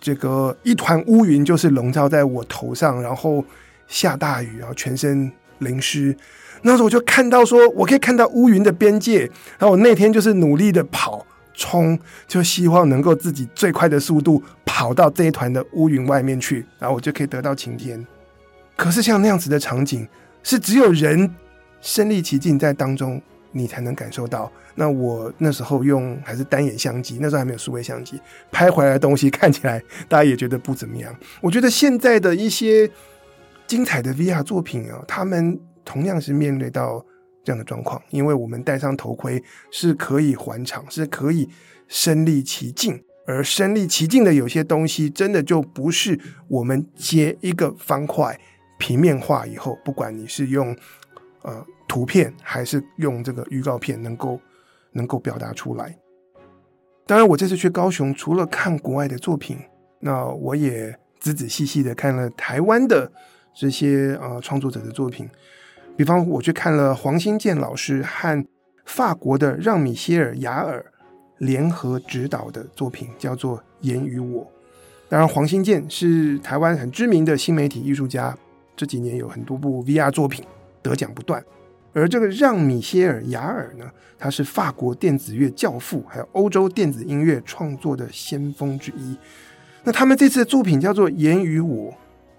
[0.00, 3.44] 这个一团乌云，就是笼罩在我头上，然后
[3.86, 5.30] 下大雨，然后全身。
[5.58, 6.16] 淋湿，
[6.62, 9.20] 那时候我就看到说，我可以看到乌云的边界。
[9.58, 18.04] 然后我那天就是努力的跑，冲，就希望能够自己最快的速度跑到这一团的乌云外面去，然后我就可以得到晴天。
[18.76, 20.06] 可是像那样子的场景，
[20.42, 21.32] 是只有人
[21.80, 23.20] 身临其境在当中，
[23.52, 24.50] 你才能感受到。
[24.74, 31.14] 那我那时候用还是单眼相机，那时候还没有数位相机，拍回来的东西看起来大家也觉得不怎么样。
[31.40, 32.90] 我觉得现在的一些
[33.66, 37.04] 精彩的 VR 作品啊，他们同样是面对到
[37.42, 41.48] 这样的状况，因为我们戴上头盔是可以环场，是可以
[41.88, 48.38] 身历其境，而身历其境的有些东西，真的就不是我们接一个方块
[48.78, 50.76] 平面化以后，不管你是用
[51.42, 54.40] 呃图片还是用这个预告片，能够。
[54.96, 55.98] 能够表达出来。
[57.04, 59.58] 当然，我这次去高雄，除了看国外的作品，
[59.98, 63.10] 那我也仔仔细细的看了台湾的
[63.54, 65.28] 这些呃创作者的作品。
[65.96, 68.44] 比方，我去看了黄新建老师和
[68.84, 70.84] 法国的让米歇尔·雅尔
[71.38, 74.42] 联合执导的作品，叫做《言与我》。
[75.08, 78.36] 当然，黄新建是台湾很知名的新媒体艺术家，
[78.74, 80.44] 这几年有很多部 VR 作品
[80.82, 81.42] 得奖不断。
[81.92, 83.88] 而这个让米歇尔·雅尔呢，
[84.18, 89.16] 他是法国电子乐教父，还有欧洲电子音乐创作的先锋之一。
[89.84, 91.92] 那他们这次的作品叫做《言与我》，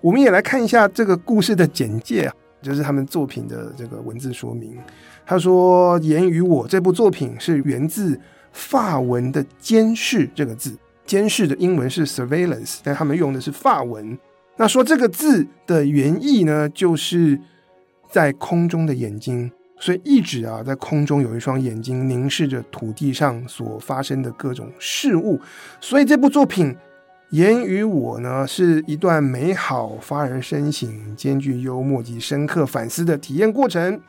[0.06, 4.78] 我们也来看一下这个故事的简介啊，就是他们作品的这个文字说明。
[5.26, 8.20] 他说，《言与我》这部作品是源自
[8.52, 14.16] 法文的“监视”这个字，“监视”的英文是 “surveillance”，但他们用的是法文。
[14.58, 17.40] 那说这个字的原意呢，就是。
[18.08, 25.38] 在空中的眼睛，所以一直啊，在空中有一双眼睛凝视着土地上所发生的各种事物。
[25.82, 26.68] 所以这部作品
[27.36, 34.00] 《言与我》呢，是一段美好、发人深省、兼具幽默及深刻反思的体验过程，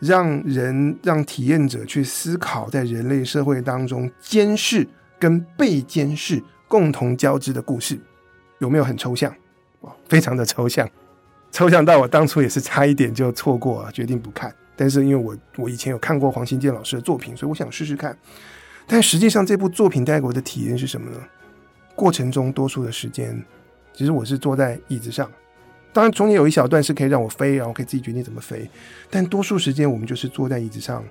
[0.00, 4.84] 让人让体验者去思考，在人类社会当中，监视
[5.16, 7.96] 跟被监视共同交织的故事，
[8.58, 9.32] 有没有很抽象？
[9.82, 10.90] 哇，非常的抽象。
[11.52, 14.52] 抽象到我当初也是差一点就错过，决定不看。
[14.74, 18.18] 但是因为我我以前有看过黄新建老师的作品，所以我想试试看。
[18.88, 21.18] 但实际上这部作品带给我的体验是什么呢？
[21.96, 23.44] 过程中多数的时间，
[23.92, 25.28] 其实我是坐在椅子上，
[25.92, 28.70] 当然中间有一小段是可以让我飞，然后可以自己决定怎么飞。
[29.10, 31.02] 但多数时间我们就是坐在椅子上，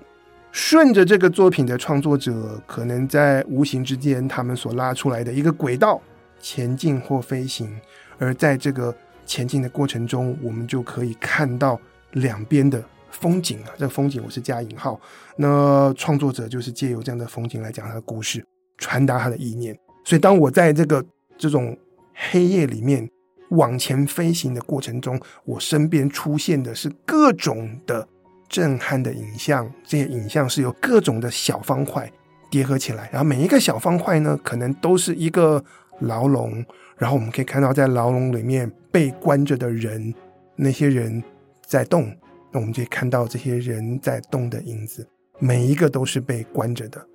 [0.51, 6.01] 顺着这个作品的创作者可能在无形之间他们所拉出来的一个轨道
[6.39, 7.77] 前进或飞行，
[8.17, 8.95] 而在这个。
[9.27, 13.73] 前进的过程中，我们就可以看到两边的风景啊。
[13.75, 15.01] 这个风景我是加引号。
[15.35, 18.45] 那创作者就是借由这样的风景来讲他的故事，
[18.77, 19.75] 传达他的意念。
[20.05, 21.03] 所以，当我在这个
[21.37, 21.77] 这种
[22.13, 23.09] 黑夜里面
[23.49, 28.07] 往前飞行的过程中，我身边出现的是各种的
[28.47, 29.69] 震撼的影像。
[29.83, 32.09] 这些影像是由各种的小方块
[32.51, 35.61] 叠合起来，然后每一个小方块呢，可能都是一个
[35.99, 36.63] 牢笼。
[36.97, 40.13] 然后我们可以看到，在牢笼里面被关着的人，
[40.55, 41.21] 那些人
[41.65, 42.15] 在动，
[42.53, 45.05] 那我们就可以看到这些人在动的影子，
[45.39, 47.05] 每一个都是被关着的。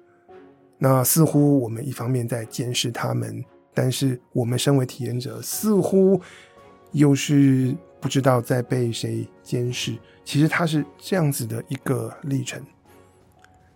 [0.81, 6.21] 那似乎我们一方面在监视他们，但是我们身为体验者，似乎
[6.93, 9.95] 又是不知道在被谁监视。
[10.25, 12.61] 其实它是这样子的一个历程。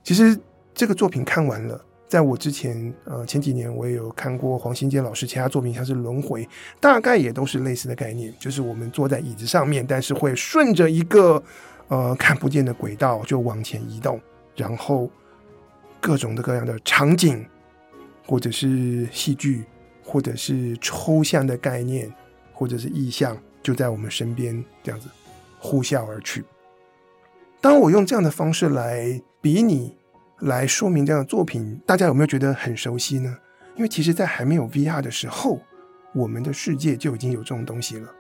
[0.02, 0.36] 其实
[0.74, 1.84] 这个作品看完了。
[2.06, 6.44] 在我之前，呃，前几年我也有看过黄新杰老师其他作品，像是《轮回》，
[6.78, 11.42] 大概也都是类似的概念，就是我们坐在椅子上面，但是会顺着一个
[11.88, 14.20] 呃看不见的轨道就往前移动，
[14.54, 15.10] 然后
[16.04, 17.42] 各种各样的场景，
[18.26, 19.64] 或者是戏剧，
[20.04, 22.12] 或者是抽象的概念，
[22.52, 25.08] 或者是意象，就在我们身边这样子
[25.58, 26.44] 呼啸而去。
[27.62, 29.96] 当我用这样的方式来比拟。
[30.40, 33.34] 来说明这样的作品，大家有没有觉得很熟悉呢？
[33.76, 35.60] 因为其实，在还没有 VR 的时候，
[36.12, 38.12] 我们的世界就已经有这种东西了。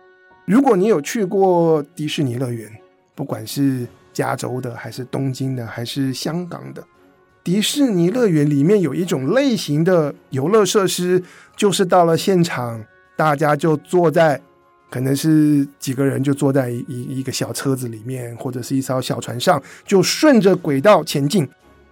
[0.46, 2.70] 如果你有去过迪士尼乐园，
[3.16, 6.82] 不管是加州的，还是东京的，还是香港的，
[7.44, 11.22] 迪士尼乐园里面有一种类型的游乐设施，
[11.54, 12.82] 就是到了现场，
[13.14, 14.40] 大家就坐在，
[14.90, 21.46] 可能是几个人就坐在一一个小车子里面，或者是一艘小船上，就顺着轨道前进。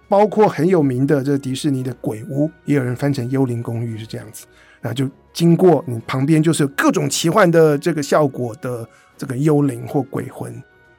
[0.09, 4.45] 包括很有名的这迪士尼的鬼屋，也有人翻成幽灵公寓是这样子，
[4.81, 10.53] 那就经过你旁边就是各种奇幻的这个效果的这个幽灵或鬼魂，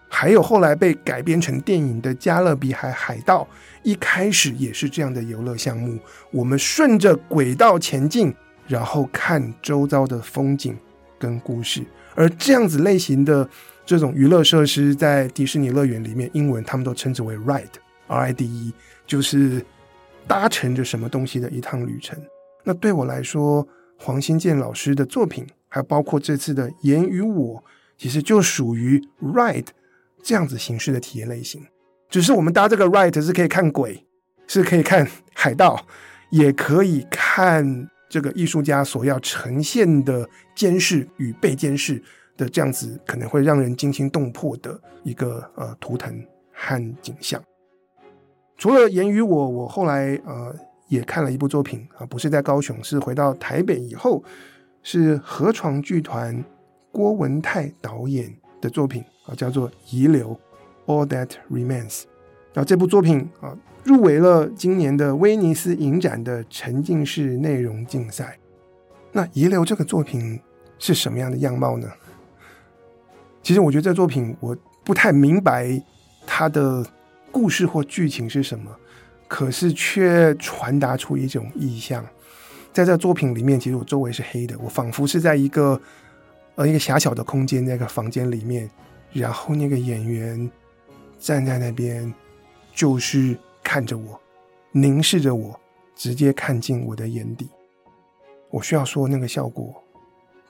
[0.08, 3.42] 还有后来被改编成电影的《加勒比海海盗》，
[3.84, 5.96] 一开始也是这样的游乐项目。
[6.32, 8.34] 我们顺着轨道前进，
[8.66, 10.76] 然后看周遭的风景
[11.18, 11.84] 跟故事，
[12.16, 13.48] 而这样子类型的
[13.86, 18.72] 这种娱乐设施，在迪士尼乐园里面，英文他们都称之为 ride，R I D E。
[19.06, 19.62] 就是
[20.26, 22.18] 搭乘着什么东西的一趟旅程。
[22.62, 23.68] 那对我来说，
[23.98, 27.58] 黄新建老师的作品，还包括这次的《言与我》，
[27.98, 29.66] 其实就属于 ride
[30.22, 31.62] 这样子形式的体验类型。
[32.08, 34.06] 只是我们搭这个 ride 是可以看鬼，
[34.46, 35.86] 是可以看海盗，
[36.30, 42.02] 也可以看这个艺术家所要呈现的监视与被监视
[42.36, 47.42] 的这样子，可能会让人惊心动魄的一个呃图腾和景象。
[48.56, 50.54] 除了《言与我》，我后来呃。
[50.88, 54.22] 也看了一部作品啊，不是在高雄，是回到台北以后，
[54.82, 56.44] 是河床剧团
[56.92, 60.28] 郭文泰导演的作品啊，叫做《遗留》
[60.86, 62.04] （All That Remains）。
[62.52, 68.38] 然后这部作品啊，入围了今年的威尼斯影展的沉浸式内容竞赛。
[69.12, 70.40] 那《遗留》这个作品
[70.78, 71.88] 是什么样的样貌呢？
[73.42, 75.82] 其实我觉得这作品我不太明白
[76.26, 76.84] 它的
[77.30, 78.70] 故事或剧情是什么。
[79.26, 82.04] 可是却传达出一种意象，
[82.72, 85.80] 在这作品里面，其实我周围是黑的，我仿佛是在一个
[86.54, 88.70] 呃一个狭小的空间，那个房间里面，
[89.12, 90.48] 然后那个演员
[91.18, 92.12] 站在那边，
[92.74, 94.20] 就是看着我，
[94.72, 95.58] 凝视着我，
[95.94, 97.48] 直接看进我的眼底。
[98.50, 99.74] 我需要说那个效果，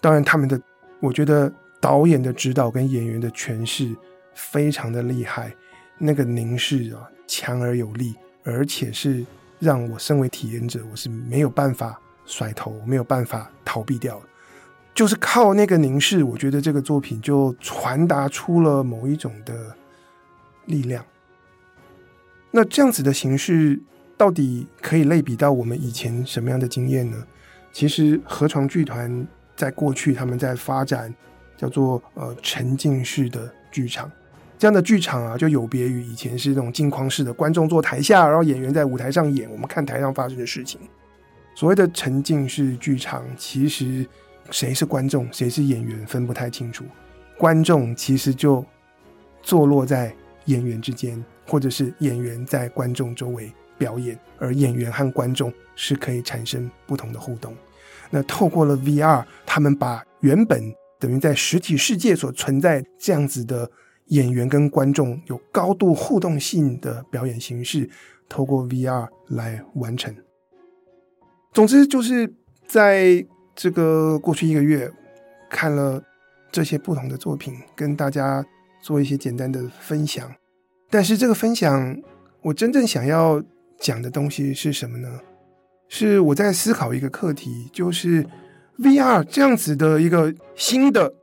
[0.00, 0.60] 当然他们的，
[1.00, 3.94] 我觉得导演的指导跟演员的诠释
[4.34, 5.54] 非常的厉害，
[5.98, 8.14] 那个凝视啊，强而有力。
[8.46, 9.24] 而且是
[9.58, 14.20] 让我身为体验者，我是没有办法甩头，没有办法逃避掉。
[14.94, 19.74] 就是靠那个凝视，我觉得这个作品就传达出了某一种的
[20.66, 21.04] 力量。
[22.50, 23.80] 那这样子的形式，
[24.16, 27.26] 到底可以类比到我们以前什么样的经验呢？
[27.72, 31.12] 其实河床剧团在过去他们在发展
[31.56, 34.10] 叫做呃沉浸式的剧场。
[34.56, 40.80] 这样的剧场啊，就有别于以前是那种镜框式的，观众坐台下，然后演员在舞台上演，我们看台上发生的事情。
[41.56, 44.06] 所谓的沉浸式剧场，其实
[44.50, 46.84] 谁是观众，谁是演员分不太清楚。
[47.36, 48.64] 观众其实就
[49.42, 50.14] 坐落在
[50.46, 57.54] 演员之间，或者是演员在观众周围表演，而演员和观众是可以产生不同的互动。
[58.10, 63.70] 那透过了 VR，他们把原本等于在实体世界所存在这样子的。
[64.08, 67.88] 演员跟观众有高度互动性的表演形式，
[68.28, 70.14] 透过 VR 来完成。
[71.54, 72.30] 总之，就是
[72.66, 74.92] 在这个过去一个月，
[75.48, 76.02] 看了
[76.52, 78.44] 这些不同的作品，跟大家
[78.84, 80.30] 做一些简单的分享。
[80.90, 81.96] 但是，这个分享
[82.42, 83.42] 我真正想要
[83.80, 85.08] 讲的东西是什么呢？
[85.88, 88.26] 是我在思考一个课题，就是
[88.78, 91.14] VR 这样子的一个新的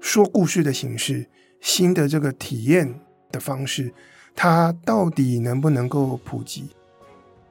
[0.00, 1.26] 说故事的形式。
[1.60, 3.00] 新的这个体验
[3.32, 3.92] 的方式，
[4.36, 6.68] 它到底能不能够普及？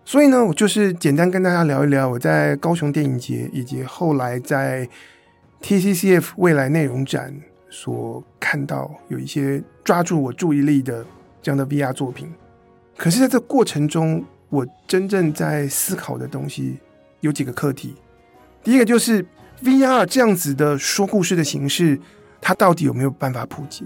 [0.06, 4.88] 所以呢，我就是简单跟大家聊一聊我在高雄电影节以及后来在
[5.62, 7.36] TCCF 未来内容展
[7.70, 11.06] 所看到有一些抓住我注意力的
[11.42, 12.32] 这样的 VR 作品。
[12.96, 16.78] 可是，在这过程中，我真正在思考的东西
[17.22, 17.96] 有几个课题。
[18.64, 19.26] 第一个就是
[19.64, 22.00] VR 这样子的说故事的形式。
[22.40, 23.84] 它到底有没有办法普及？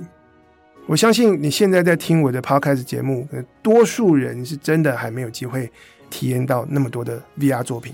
[0.86, 3.26] 我相信你现在在听我的 Podcast 节目，
[3.64, 5.72] 多数人是真的还没有机会
[6.10, 7.94] 体验到那么多的 VR 作品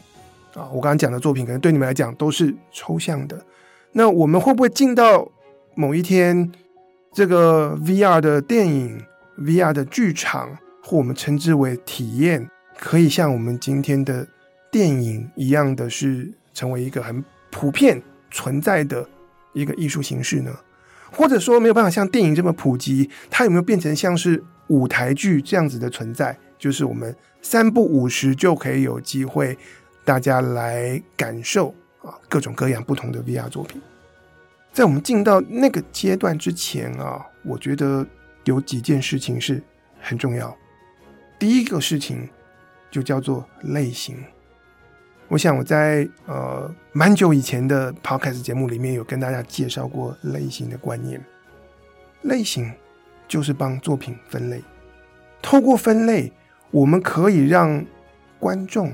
[0.56, 0.66] 啊！
[0.74, 3.40] 我刚刚讲的作品，可能对你们来讲都是抽象的。
[3.92, 5.30] 那我们会不会进到
[5.80, 6.52] 某一天，
[7.14, 9.00] 这个 VR 的电影、
[9.38, 12.50] VR 的剧场，或我们称之为体验，
[12.80, 14.28] 可以像我们今天的
[14.72, 18.02] 电影一样的是成为一个很普遍
[18.32, 19.08] 存在的？
[19.54, 20.52] 一个艺术形式呢，
[21.12, 26.36] 或者说没有办法像电影这么普及，它有没有变成像是舞台剧这样子的存在？
[26.58, 29.56] 就是我们三不五时就可以有机会，
[30.04, 31.70] 大家来感受
[32.02, 33.80] 啊各种各样不同的 VR 作品。
[34.78, 38.06] 在我们进到那个阶段之前啊，我觉得
[38.44, 39.60] 有几件事情是
[40.00, 40.56] 很重要。
[41.40, 42.30] 第一个事情
[42.92, 44.24] 就叫做类型。
[45.30, 51.20] 我想我在呃蛮久以前的 podcast 节目里面有跟大家介绍过类型的观念。
[52.22, 52.72] 类型
[53.28, 54.64] 就是帮作品分类，
[55.42, 56.32] 透过分类，
[56.70, 57.84] 我们可以让
[58.38, 58.94] 观众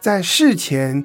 [0.00, 1.04] 在事前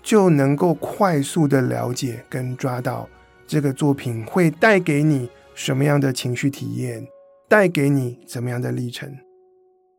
[0.00, 3.08] 就能够快速的了解跟抓到
[3.48, 7.04] 这个作品会带给你什么样的情绪体验，
[7.48, 9.12] 带给你怎么样的历程。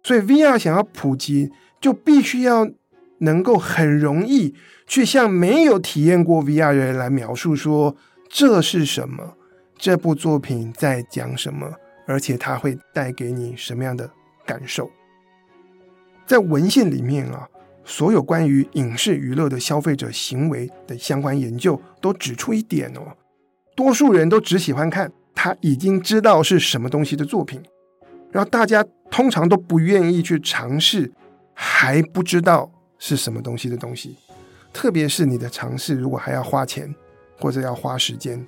[0.04, 2.70] 所以 VR 想要普及，就必须要。
[3.22, 4.56] 能够很容易
[4.88, 7.98] 去向没有体验过 VR 的人来描述说，
[8.30, 9.36] 这是什么，
[9.78, 11.74] 这部作品在讲什么，
[12.08, 14.10] 而且它会带给你什么样的
[14.46, 14.90] 感受。
[16.26, 17.50] 在文献里面啊，
[17.84, 23.18] 所有关于影视娱乐的消费者行为的相关研究都指出一点哦，
[23.80, 27.64] 多数人都只喜欢看他已经知道是什么东西的作品，
[28.30, 31.10] 然后大家通常都不愿意去尝试
[31.54, 34.18] 还不知道是什么东西的东西，
[34.74, 36.94] 特别是你的尝试如果还要花钱
[37.40, 38.46] 或者要花时间，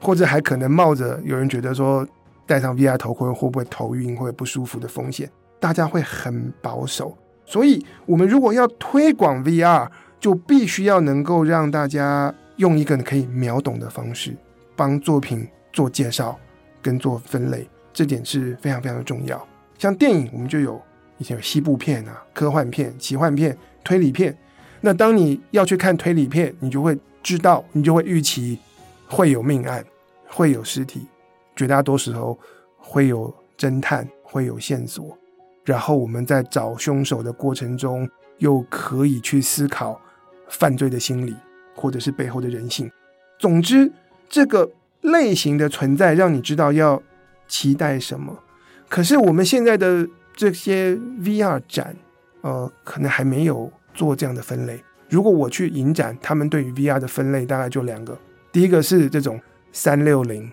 [0.00, 2.06] 或者还可能冒着有人觉得说
[2.46, 5.28] 戴上 VR 头盔会不会头晕或者不舒服的风险。
[5.58, 9.88] 大家会很保守，所以我们如果要推广 VR，
[10.20, 14.36] 就必须要能够让大家用一个可以秒懂的方式，
[14.78, 16.38] 帮作品做介绍
[16.80, 19.44] 跟做分类，这点是非常非常的重要。
[19.76, 20.80] 像电影，我们就有
[21.16, 24.36] 以前有西部片啊、科幻片、奇幻片、推理片。
[24.80, 28.56] 那当你要去看推理片，你就会知道，你就会预期
[29.08, 29.84] 会有命案，
[30.28, 31.08] 会有尸体，
[31.56, 32.38] 绝大多时候
[32.76, 35.18] 会有侦探，会有线索。
[35.64, 38.08] 然后我们在找凶手的过程中，
[38.38, 40.00] 又可以去思考
[40.48, 41.34] 犯罪的心理，
[41.74, 42.88] 或者是背后的人性。
[43.40, 43.90] 总之，
[44.28, 44.70] 这个
[45.00, 47.02] 类型的存在，让你知道要
[47.46, 48.38] 期待什么。
[48.88, 51.96] 可是我们现在的这些 VR 展，
[52.40, 54.82] 呃，可能还没有做这样的分类。
[55.08, 58.18] 如果我去影展，他们对于 VR 的分类大概就两个：
[58.52, 59.40] 第一个是这种
[59.72, 60.50] 三六零，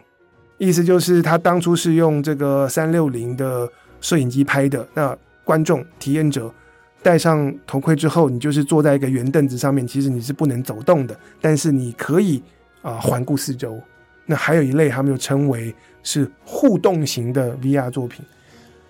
[0.57, 3.69] 意思就是他当初是用这个三六零的。
[4.01, 6.53] 摄影机拍的，那观众体验者
[7.01, 12.43] 戴上头盔之后，你就是坐在一个圆凳子上面，其实你是不能走动的，但是你可以
[12.85, 13.81] 啊环顾四周。
[14.25, 15.73] 那还有一类，他们就称为
[16.03, 18.23] 是互动型的 VR 作品。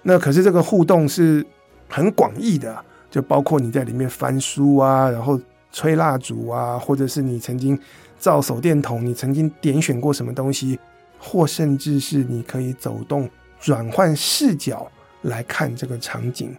[0.02, 1.46] 那可是这个互动是
[1.89, 5.39] 很广义的，就包括你在里面翻书啊，然后
[5.72, 7.80] 吹蜡烛啊，或者是你曾经
[8.20, 10.80] 照手电筒，你曾经点选过什么东西，
[11.18, 13.30] 或甚至是你可以走动
[13.60, 14.91] 转换视角。
[15.22, 16.56] 来看这个场景，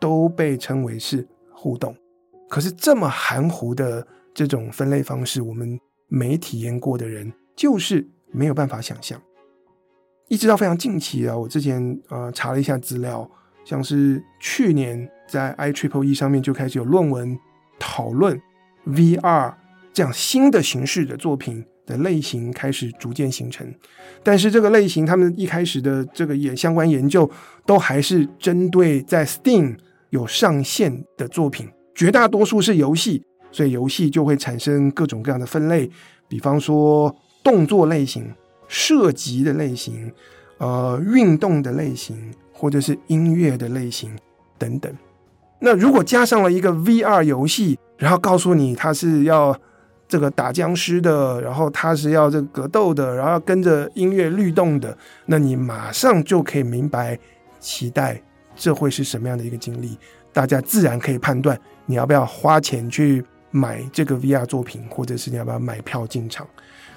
[0.00, 1.94] 都被称为是互动。
[2.48, 5.78] 可是这么含糊的这种分类方式，我们
[6.08, 9.20] 没体验过的人就是没有办法想象。
[10.28, 13.30] 一直到非常近期啊，我之前呃查了一下资料，
[13.64, 17.38] 像是去年在 iTripleE 上面就开始有论文
[17.78, 18.40] 讨论
[18.86, 19.54] VR
[19.92, 21.64] 这样新的形式的作品。
[21.86, 23.64] 的类型开始逐渐形成，
[24.24, 27.30] 但是这个类型他们一开始的这个也相关研究
[27.64, 29.76] 都还是针对在 Steam
[30.10, 33.22] 有上线的作品，绝大多数是游戏，
[33.56, 35.90] 所以游戏就会产生各种各样的分类，
[36.28, 38.30] 比方说动作类型、
[38.68, 40.12] 射击的类型、
[40.58, 44.14] 呃运动的类型，或者是音乐的类型
[44.58, 44.92] 等等。
[45.58, 49.58] 那如果加上了一个 VR 游戏，然后告诉你它是要。
[50.08, 57.18] 这个打僵尸的，然后他是要这格斗的，然后跟着音乐律动的，那你马上就可以明白，
[57.58, 58.22] 期待
[58.54, 59.98] 这会是什么样的一个经历，
[60.32, 63.20] 大家自然可以判断你要不要花钱去
[63.50, 66.46] 买这个 VR 作品，或者是你要不要买票进场。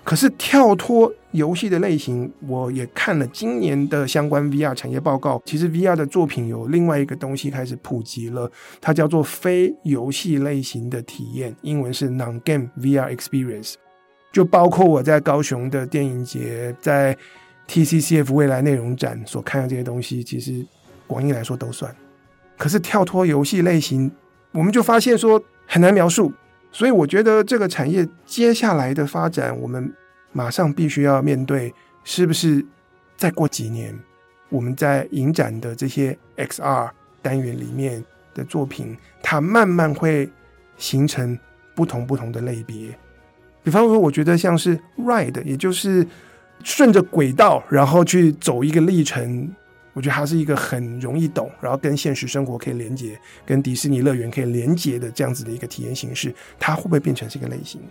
[0.04, 5.42] 可是跳脱游戏的类型，我也看了今年的相关 VR 产业报告。
[5.46, 8.50] 其实 VR 的作品有另外一个东西开始普及了，
[8.82, 13.76] 它叫做非游戏类型的体验，英文是 Non-Game VR Experience。
[14.32, 17.16] 就包括我在高雄的电影节，在
[17.68, 20.66] TCCF 未来内容展所看的这些东西，其实
[21.06, 21.94] 广义来说都算。
[22.58, 24.10] 可是跳脱游戏类型，
[24.52, 26.34] 我们就发现说很难描述。
[26.72, 29.92] 所以我觉得这个产业接下来的发展，我们
[30.32, 31.74] 马上必须要面对，
[32.04, 32.64] 是不是
[33.18, 33.98] 再过几年，
[34.50, 36.92] 我们在影展的这些 XR
[37.24, 40.30] 单元里面的作品，它慢慢会
[40.78, 41.38] 形成
[41.74, 42.96] 不同不同的类别。
[43.64, 46.06] 比方说，我觉得像是 Ride，也就是
[46.64, 49.54] 顺着轨道，然后去走一个历程。
[49.94, 57.82] 我觉得它是一个很容易懂，然后跟现实生活可以连接，跟迪士尼乐园可以连接的这样子的一个体验形式，它会不会变成这个类型？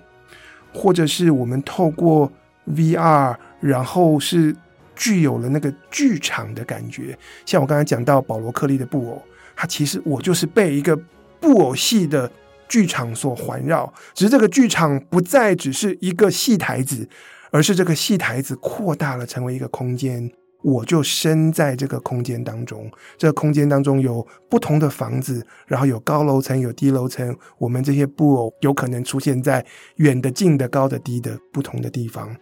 [0.73, 2.31] 或者是我们透过
[2.75, 4.55] VR，然后是
[4.95, 7.19] 具有了那个剧场的感觉？
[7.47, 9.23] 像我刚才讲到保罗克利的布偶，
[9.57, 10.97] 它其实我就是被一个
[11.41, 12.31] 布偶戏的
[12.69, 17.09] 剧场所环绕，只是这个剧场不再只是一个戏台子，
[17.51, 20.31] 而是这个戏台子扩大了，成为一个空间。
[20.63, 27.37] 我就身在这个空间当中，这个空间当中有不同的房子，然后有高楼层，有低楼层。
[27.59, 29.65] 我们这些布偶有可能出现在
[29.97, 32.37] 远的、近的、高的、低的不同的地方，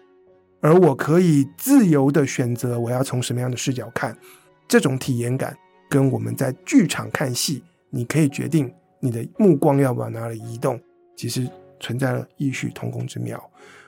[0.60, 4.16] 而我可以自由的选择我要从什么样的视角看。
[4.66, 5.56] 这种体验感
[5.88, 10.80] 跟我们在剧场看戏，你可以决定你的目光要往哪里移动，
[11.16, 11.48] 其实
[11.80, 13.42] 存在了异曲同工之妙。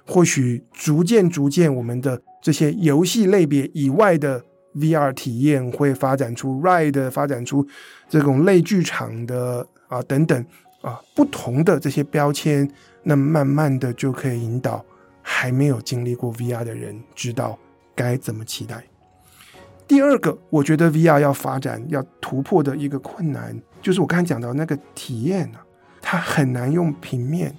[0.06, 4.42] 或许逐渐逐渐，我们的这些游戏类别以外的
[4.74, 7.66] VR 体验，会发展出 Ride，发展出
[8.08, 10.44] 这种类剧场的啊等等
[10.80, 12.70] 啊不同的这些标签，
[13.02, 14.82] 那慢慢的就可以引导
[15.20, 17.58] 还没有经历过 VR 的人知道
[17.94, 18.82] 该怎么期待。
[19.86, 25.64] 第二个，我觉得 VR 要发展要突破的一个困难，就是我刚才讲到那个体验啊，
[26.00, 27.54] 它很难用平面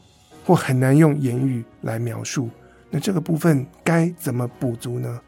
[0.49, 2.49] 或很难用言语来描述。
[2.89, 5.21] 那这个部分该怎么补足呢？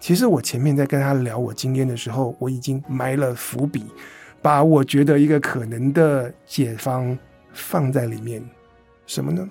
[0.00, 3.84] 其实我前面在跟他聊我经验的时候，我已经埋了伏笔，
[4.40, 7.18] 把我觉得一个可能的解方
[7.52, 8.42] 放在里面。
[9.04, 9.46] 什么呢？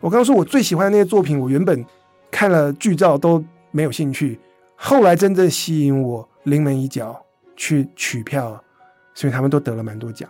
[0.00, 1.84] 我刚刚说我最喜欢的那些作品，我原本
[2.30, 4.40] 看了剧照都没有兴趣。
[4.74, 7.22] 后来真正吸引我临门一脚
[7.56, 8.58] 去取票，
[9.12, 10.26] 所以他们都得了蛮多奖，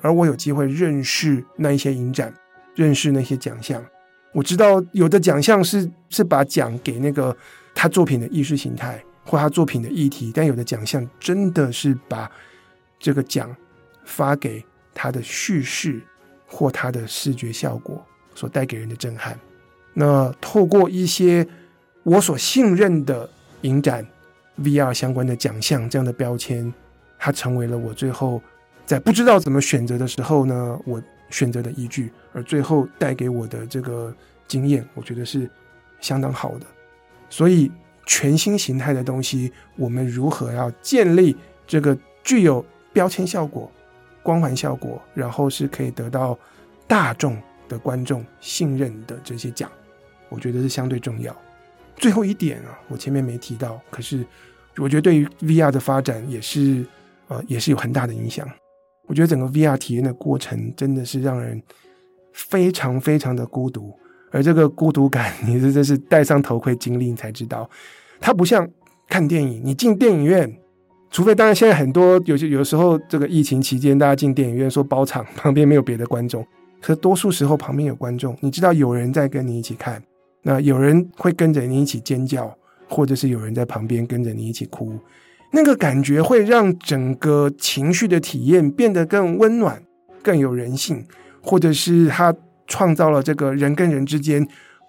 [0.00, 2.32] 而我有机会认识那一些影展，
[2.74, 3.84] 认识那些奖项。
[4.32, 7.36] 我知道有的奖项是是把奖给那个
[7.74, 12.30] 他作品的意识形态或他作品的议题，但有的奖项真的是把
[12.98, 13.54] 这个奖
[14.04, 14.64] 发给
[14.94, 16.00] 他的叙事
[16.46, 18.04] 或他的视觉效果
[18.34, 19.38] 所带给人的震撼。
[19.94, 21.46] 那透过一些
[22.02, 23.28] 我所信任的。
[23.62, 24.04] 影展、
[24.60, 26.74] VR 相关的奖项这样的标签，
[27.16, 28.42] 它成为了我最后
[28.84, 31.00] 在不知道怎么选择的时候呢，我
[31.32, 32.12] 选择的依据。
[32.32, 34.14] 而最后带给我的这个
[34.46, 35.50] 经验，我觉得是
[36.00, 36.66] 相当好的。
[37.28, 37.68] 所以，
[38.06, 43.68] 全新形态的东西，我们如何要建立这个具有标签效果、
[44.22, 46.38] 光环效果，然后是可以得到
[46.86, 47.36] 大众
[47.68, 49.70] 的观众信任的这些奖，
[50.28, 51.34] 我觉得是相对重要。
[51.96, 54.26] 最后一点啊，我前面没提到，可是
[54.76, 56.84] 我觉得对于 VR 的发展也是
[57.28, 58.46] 呃也是有很大的影响。
[59.06, 61.62] 我觉得整个 VR 体验的过程真的是让人
[62.32, 63.92] 非常非常的孤独，
[64.30, 67.68] 而这个孤独感，你是真是戴上头盔经历你才知道。
[68.20, 68.68] 它不像
[69.08, 70.56] 看电影，你进电影院，
[71.10, 76.42] 除非当然现在很多有些有时候这个疫情期间大家进电影院说包场，旁边没有别的观众，
[76.80, 80.02] 可是多数时候旁边有观众，你知道有人在跟你一起看。
[80.44, 82.52] 那有人会跟着你一起尖叫，
[82.88, 84.98] 或者是有人在旁边跟着你一起哭，
[85.52, 89.82] 那个感觉会让整个情绪的体验变得更温暖、
[90.22, 91.06] 更有人性，
[91.42, 92.34] 或者是他
[92.66, 94.46] 创造了这个人跟人之间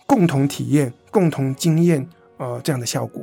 [0.07, 2.07] 共同体验、共同经验，
[2.37, 3.21] 呃，这样的效果。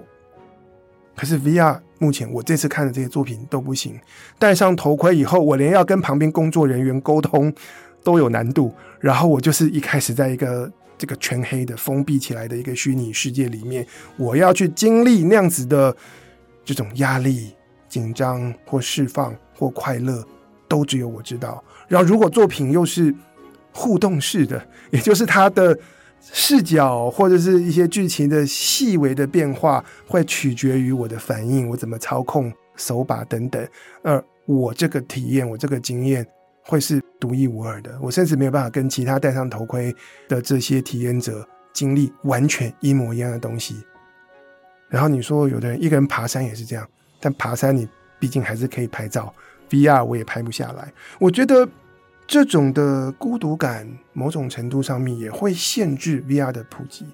[1.16, 3.98] 可是 VR 目前我这次看的这些作品都不行，
[4.38, 7.52] 戴上头盔以后，我连要跟旁边工作人员沟通
[8.04, 10.70] 都有难度，然后我就是一开始在一个。
[11.00, 13.86] 这个全黑的封闭起来的一个虚拟世界里面，
[14.18, 15.96] 我要去经历那样子的
[16.72, 17.52] 这种压力、
[17.88, 20.24] 紧张或释放或快乐，
[20.68, 21.62] 都只有我知道。
[21.88, 23.12] 然后，如果作品又是
[23.72, 25.76] 互动式的， 也就是它的
[26.20, 33.68] 视角或者是一些剧情的细微的变化，会取决于我的反应，我怎么操控手把等等。
[34.02, 36.24] 而我这个体验，我这个经验。
[36.62, 39.92] 会是独一无二的，我甚至没有办法跟其他戴上头盔
[40.28, 43.74] 的这些体验者经历完全一模一样的东西。
[44.90, 46.86] 然后你说有的人一个人爬山也是这样，
[47.20, 47.88] 但爬山你
[48.18, 49.32] 毕竟还是可以拍照
[49.70, 50.92] ，VR 我也拍不下来。
[51.18, 51.66] 我觉得
[52.26, 57.06] 这种的孤独感，某种程度上面也会限制 VR 的普及。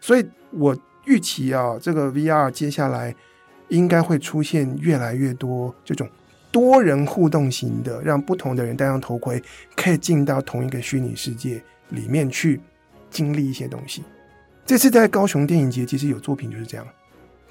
[0.00, 0.76] 所以我
[1.06, 3.14] 预期啊，这个 VR 接下来
[3.68, 6.08] 应该会出现越来越多这种。
[6.50, 9.42] 多人互动型的，让不同的人戴上头盔，
[9.74, 12.60] 可以进到同一个虚拟世界里面去
[13.08, 14.04] 经历一些东西。
[14.66, 16.86] 这次在高雄电影节，其实有作品就是这样，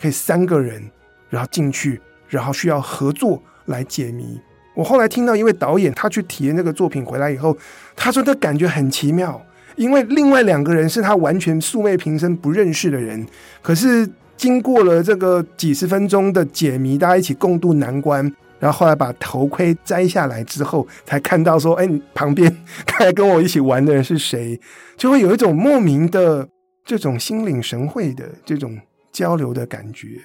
[0.01, 0.81] 可以三个人，
[1.29, 4.39] 然后进去，然后需要合作来解谜。
[4.73, 7.55] 我后来听到一位导演，他去体验那个作品回来以后，
[7.95, 9.39] 他说他感觉很奇妙，
[9.75, 13.25] 因为另外两个人是他完全素昧平生不认识的人，
[13.61, 18.33] 可是经过了这个几十分钟的解谜，大家一起共度难关。
[18.59, 22.47] 然后后来把头盔摘下来之后，才看到说：“哎，旁边
[22.85, 24.59] 刚才跟我一起玩的人是谁？”
[24.95, 26.47] 就会有一种莫名的
[26.85, 28.79] 这种心领神会的这种
[29.11, 30.21] 交流的感觉。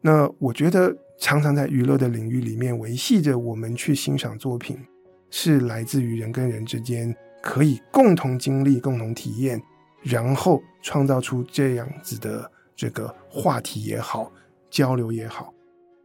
[0.00, 4.78] 那我觉得，常常在娱乐的领域里面维系着我们去欣赏作品，
[5.30, 9.60] 是来自于人跟人之间可以共同经历、共同体验，
[10.02, 14.32] 然后创造出这样子的这个话题也好，
[14.70, 15.52] 交流也好。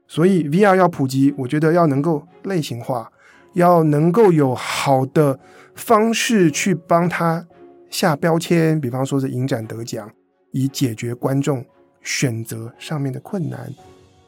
[0.08, 3.12] 所以 VR 要普及，我觉得要能够类型化，
[3.54, 5.40] 要能够有好的
[5.76, 7.48] 方式去帮他
[7.90, 10.12] 下标签，比方说是影展得奖，
[10.52, 11.64] 以解决观众
[12.04, 13.74] 选择上面的困难。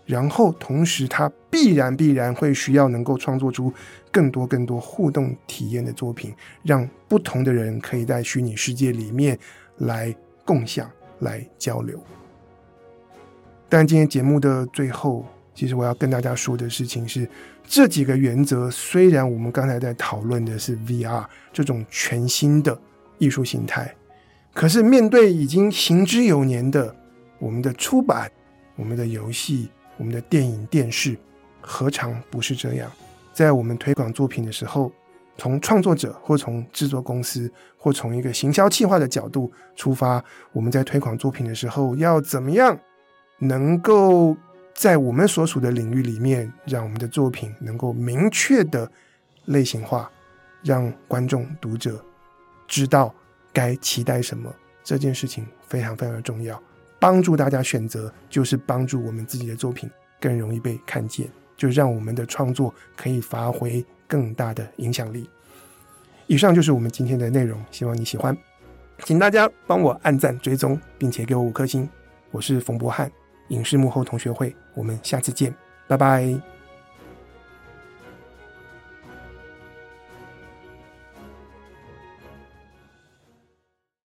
[0.06, 3.74] 然后同时，他必然必然会需要能够创作出
[4.12, 9.38] 更多更多互动体验的作品，让不同的人可以在虚拟世界里面
[9.78, 12.00] 来共享、来交流。
[13.70, 15.26] 但今天节目的最后。
[15.58, 17.26] 其实我要跟大家说的事情是，
[17.66, 21.24] 这几个原则虽然我们刚才在讨论的是 VR
[21.54, 22.78] 这种全新的
[23.20, 23.96] 艺术形态，
[24.54, 26.94] 可是面对已经行之有年的
[27.40, 28.32] 我们的出版、
[28.76, 31.18] 我们的游戏、我们的电影、电视，
[31.62, 32.92] 何尝不是这样？
[33.34, 34.92] 在我们推广作品的时候，
[35.38, 40.24] 从创作者或从制作公司或从一个行销企划的角度出发，
[40.54, 42.78] 我们在推广作品的时候要怎么样
[43.40, 44.36] 能够
[44.74, 48.90] 在我们所属的领域里面，让我们的作品能够明确的
[49.46, 50.10] 类型化，
[50.64, 52.04] 让观众读者
[52.68, 53.14] 知道
[53.52, 54.54] 该期待什么。
[54.84, 56.62] 这件事情非常非常的重要，
[57.06, 59.88] 帮助大家选择，就是帮助我们自己的作品
[60.20, 65.30] 更容易被看见，就让我们的创作可以发挥更大的影响力。
[66.26, 68.36] 以上就是我们今天的内容，希望你喜欢，
[69.04, 71.88] 请大家帮我按赞、追踪，并且给我五颗星。
[72.32, 73.12] 我是冯博翰，
[73.50, 75.54] 影视幕后同学会，我们下次见，
[75.88, 76.55] 拜拜。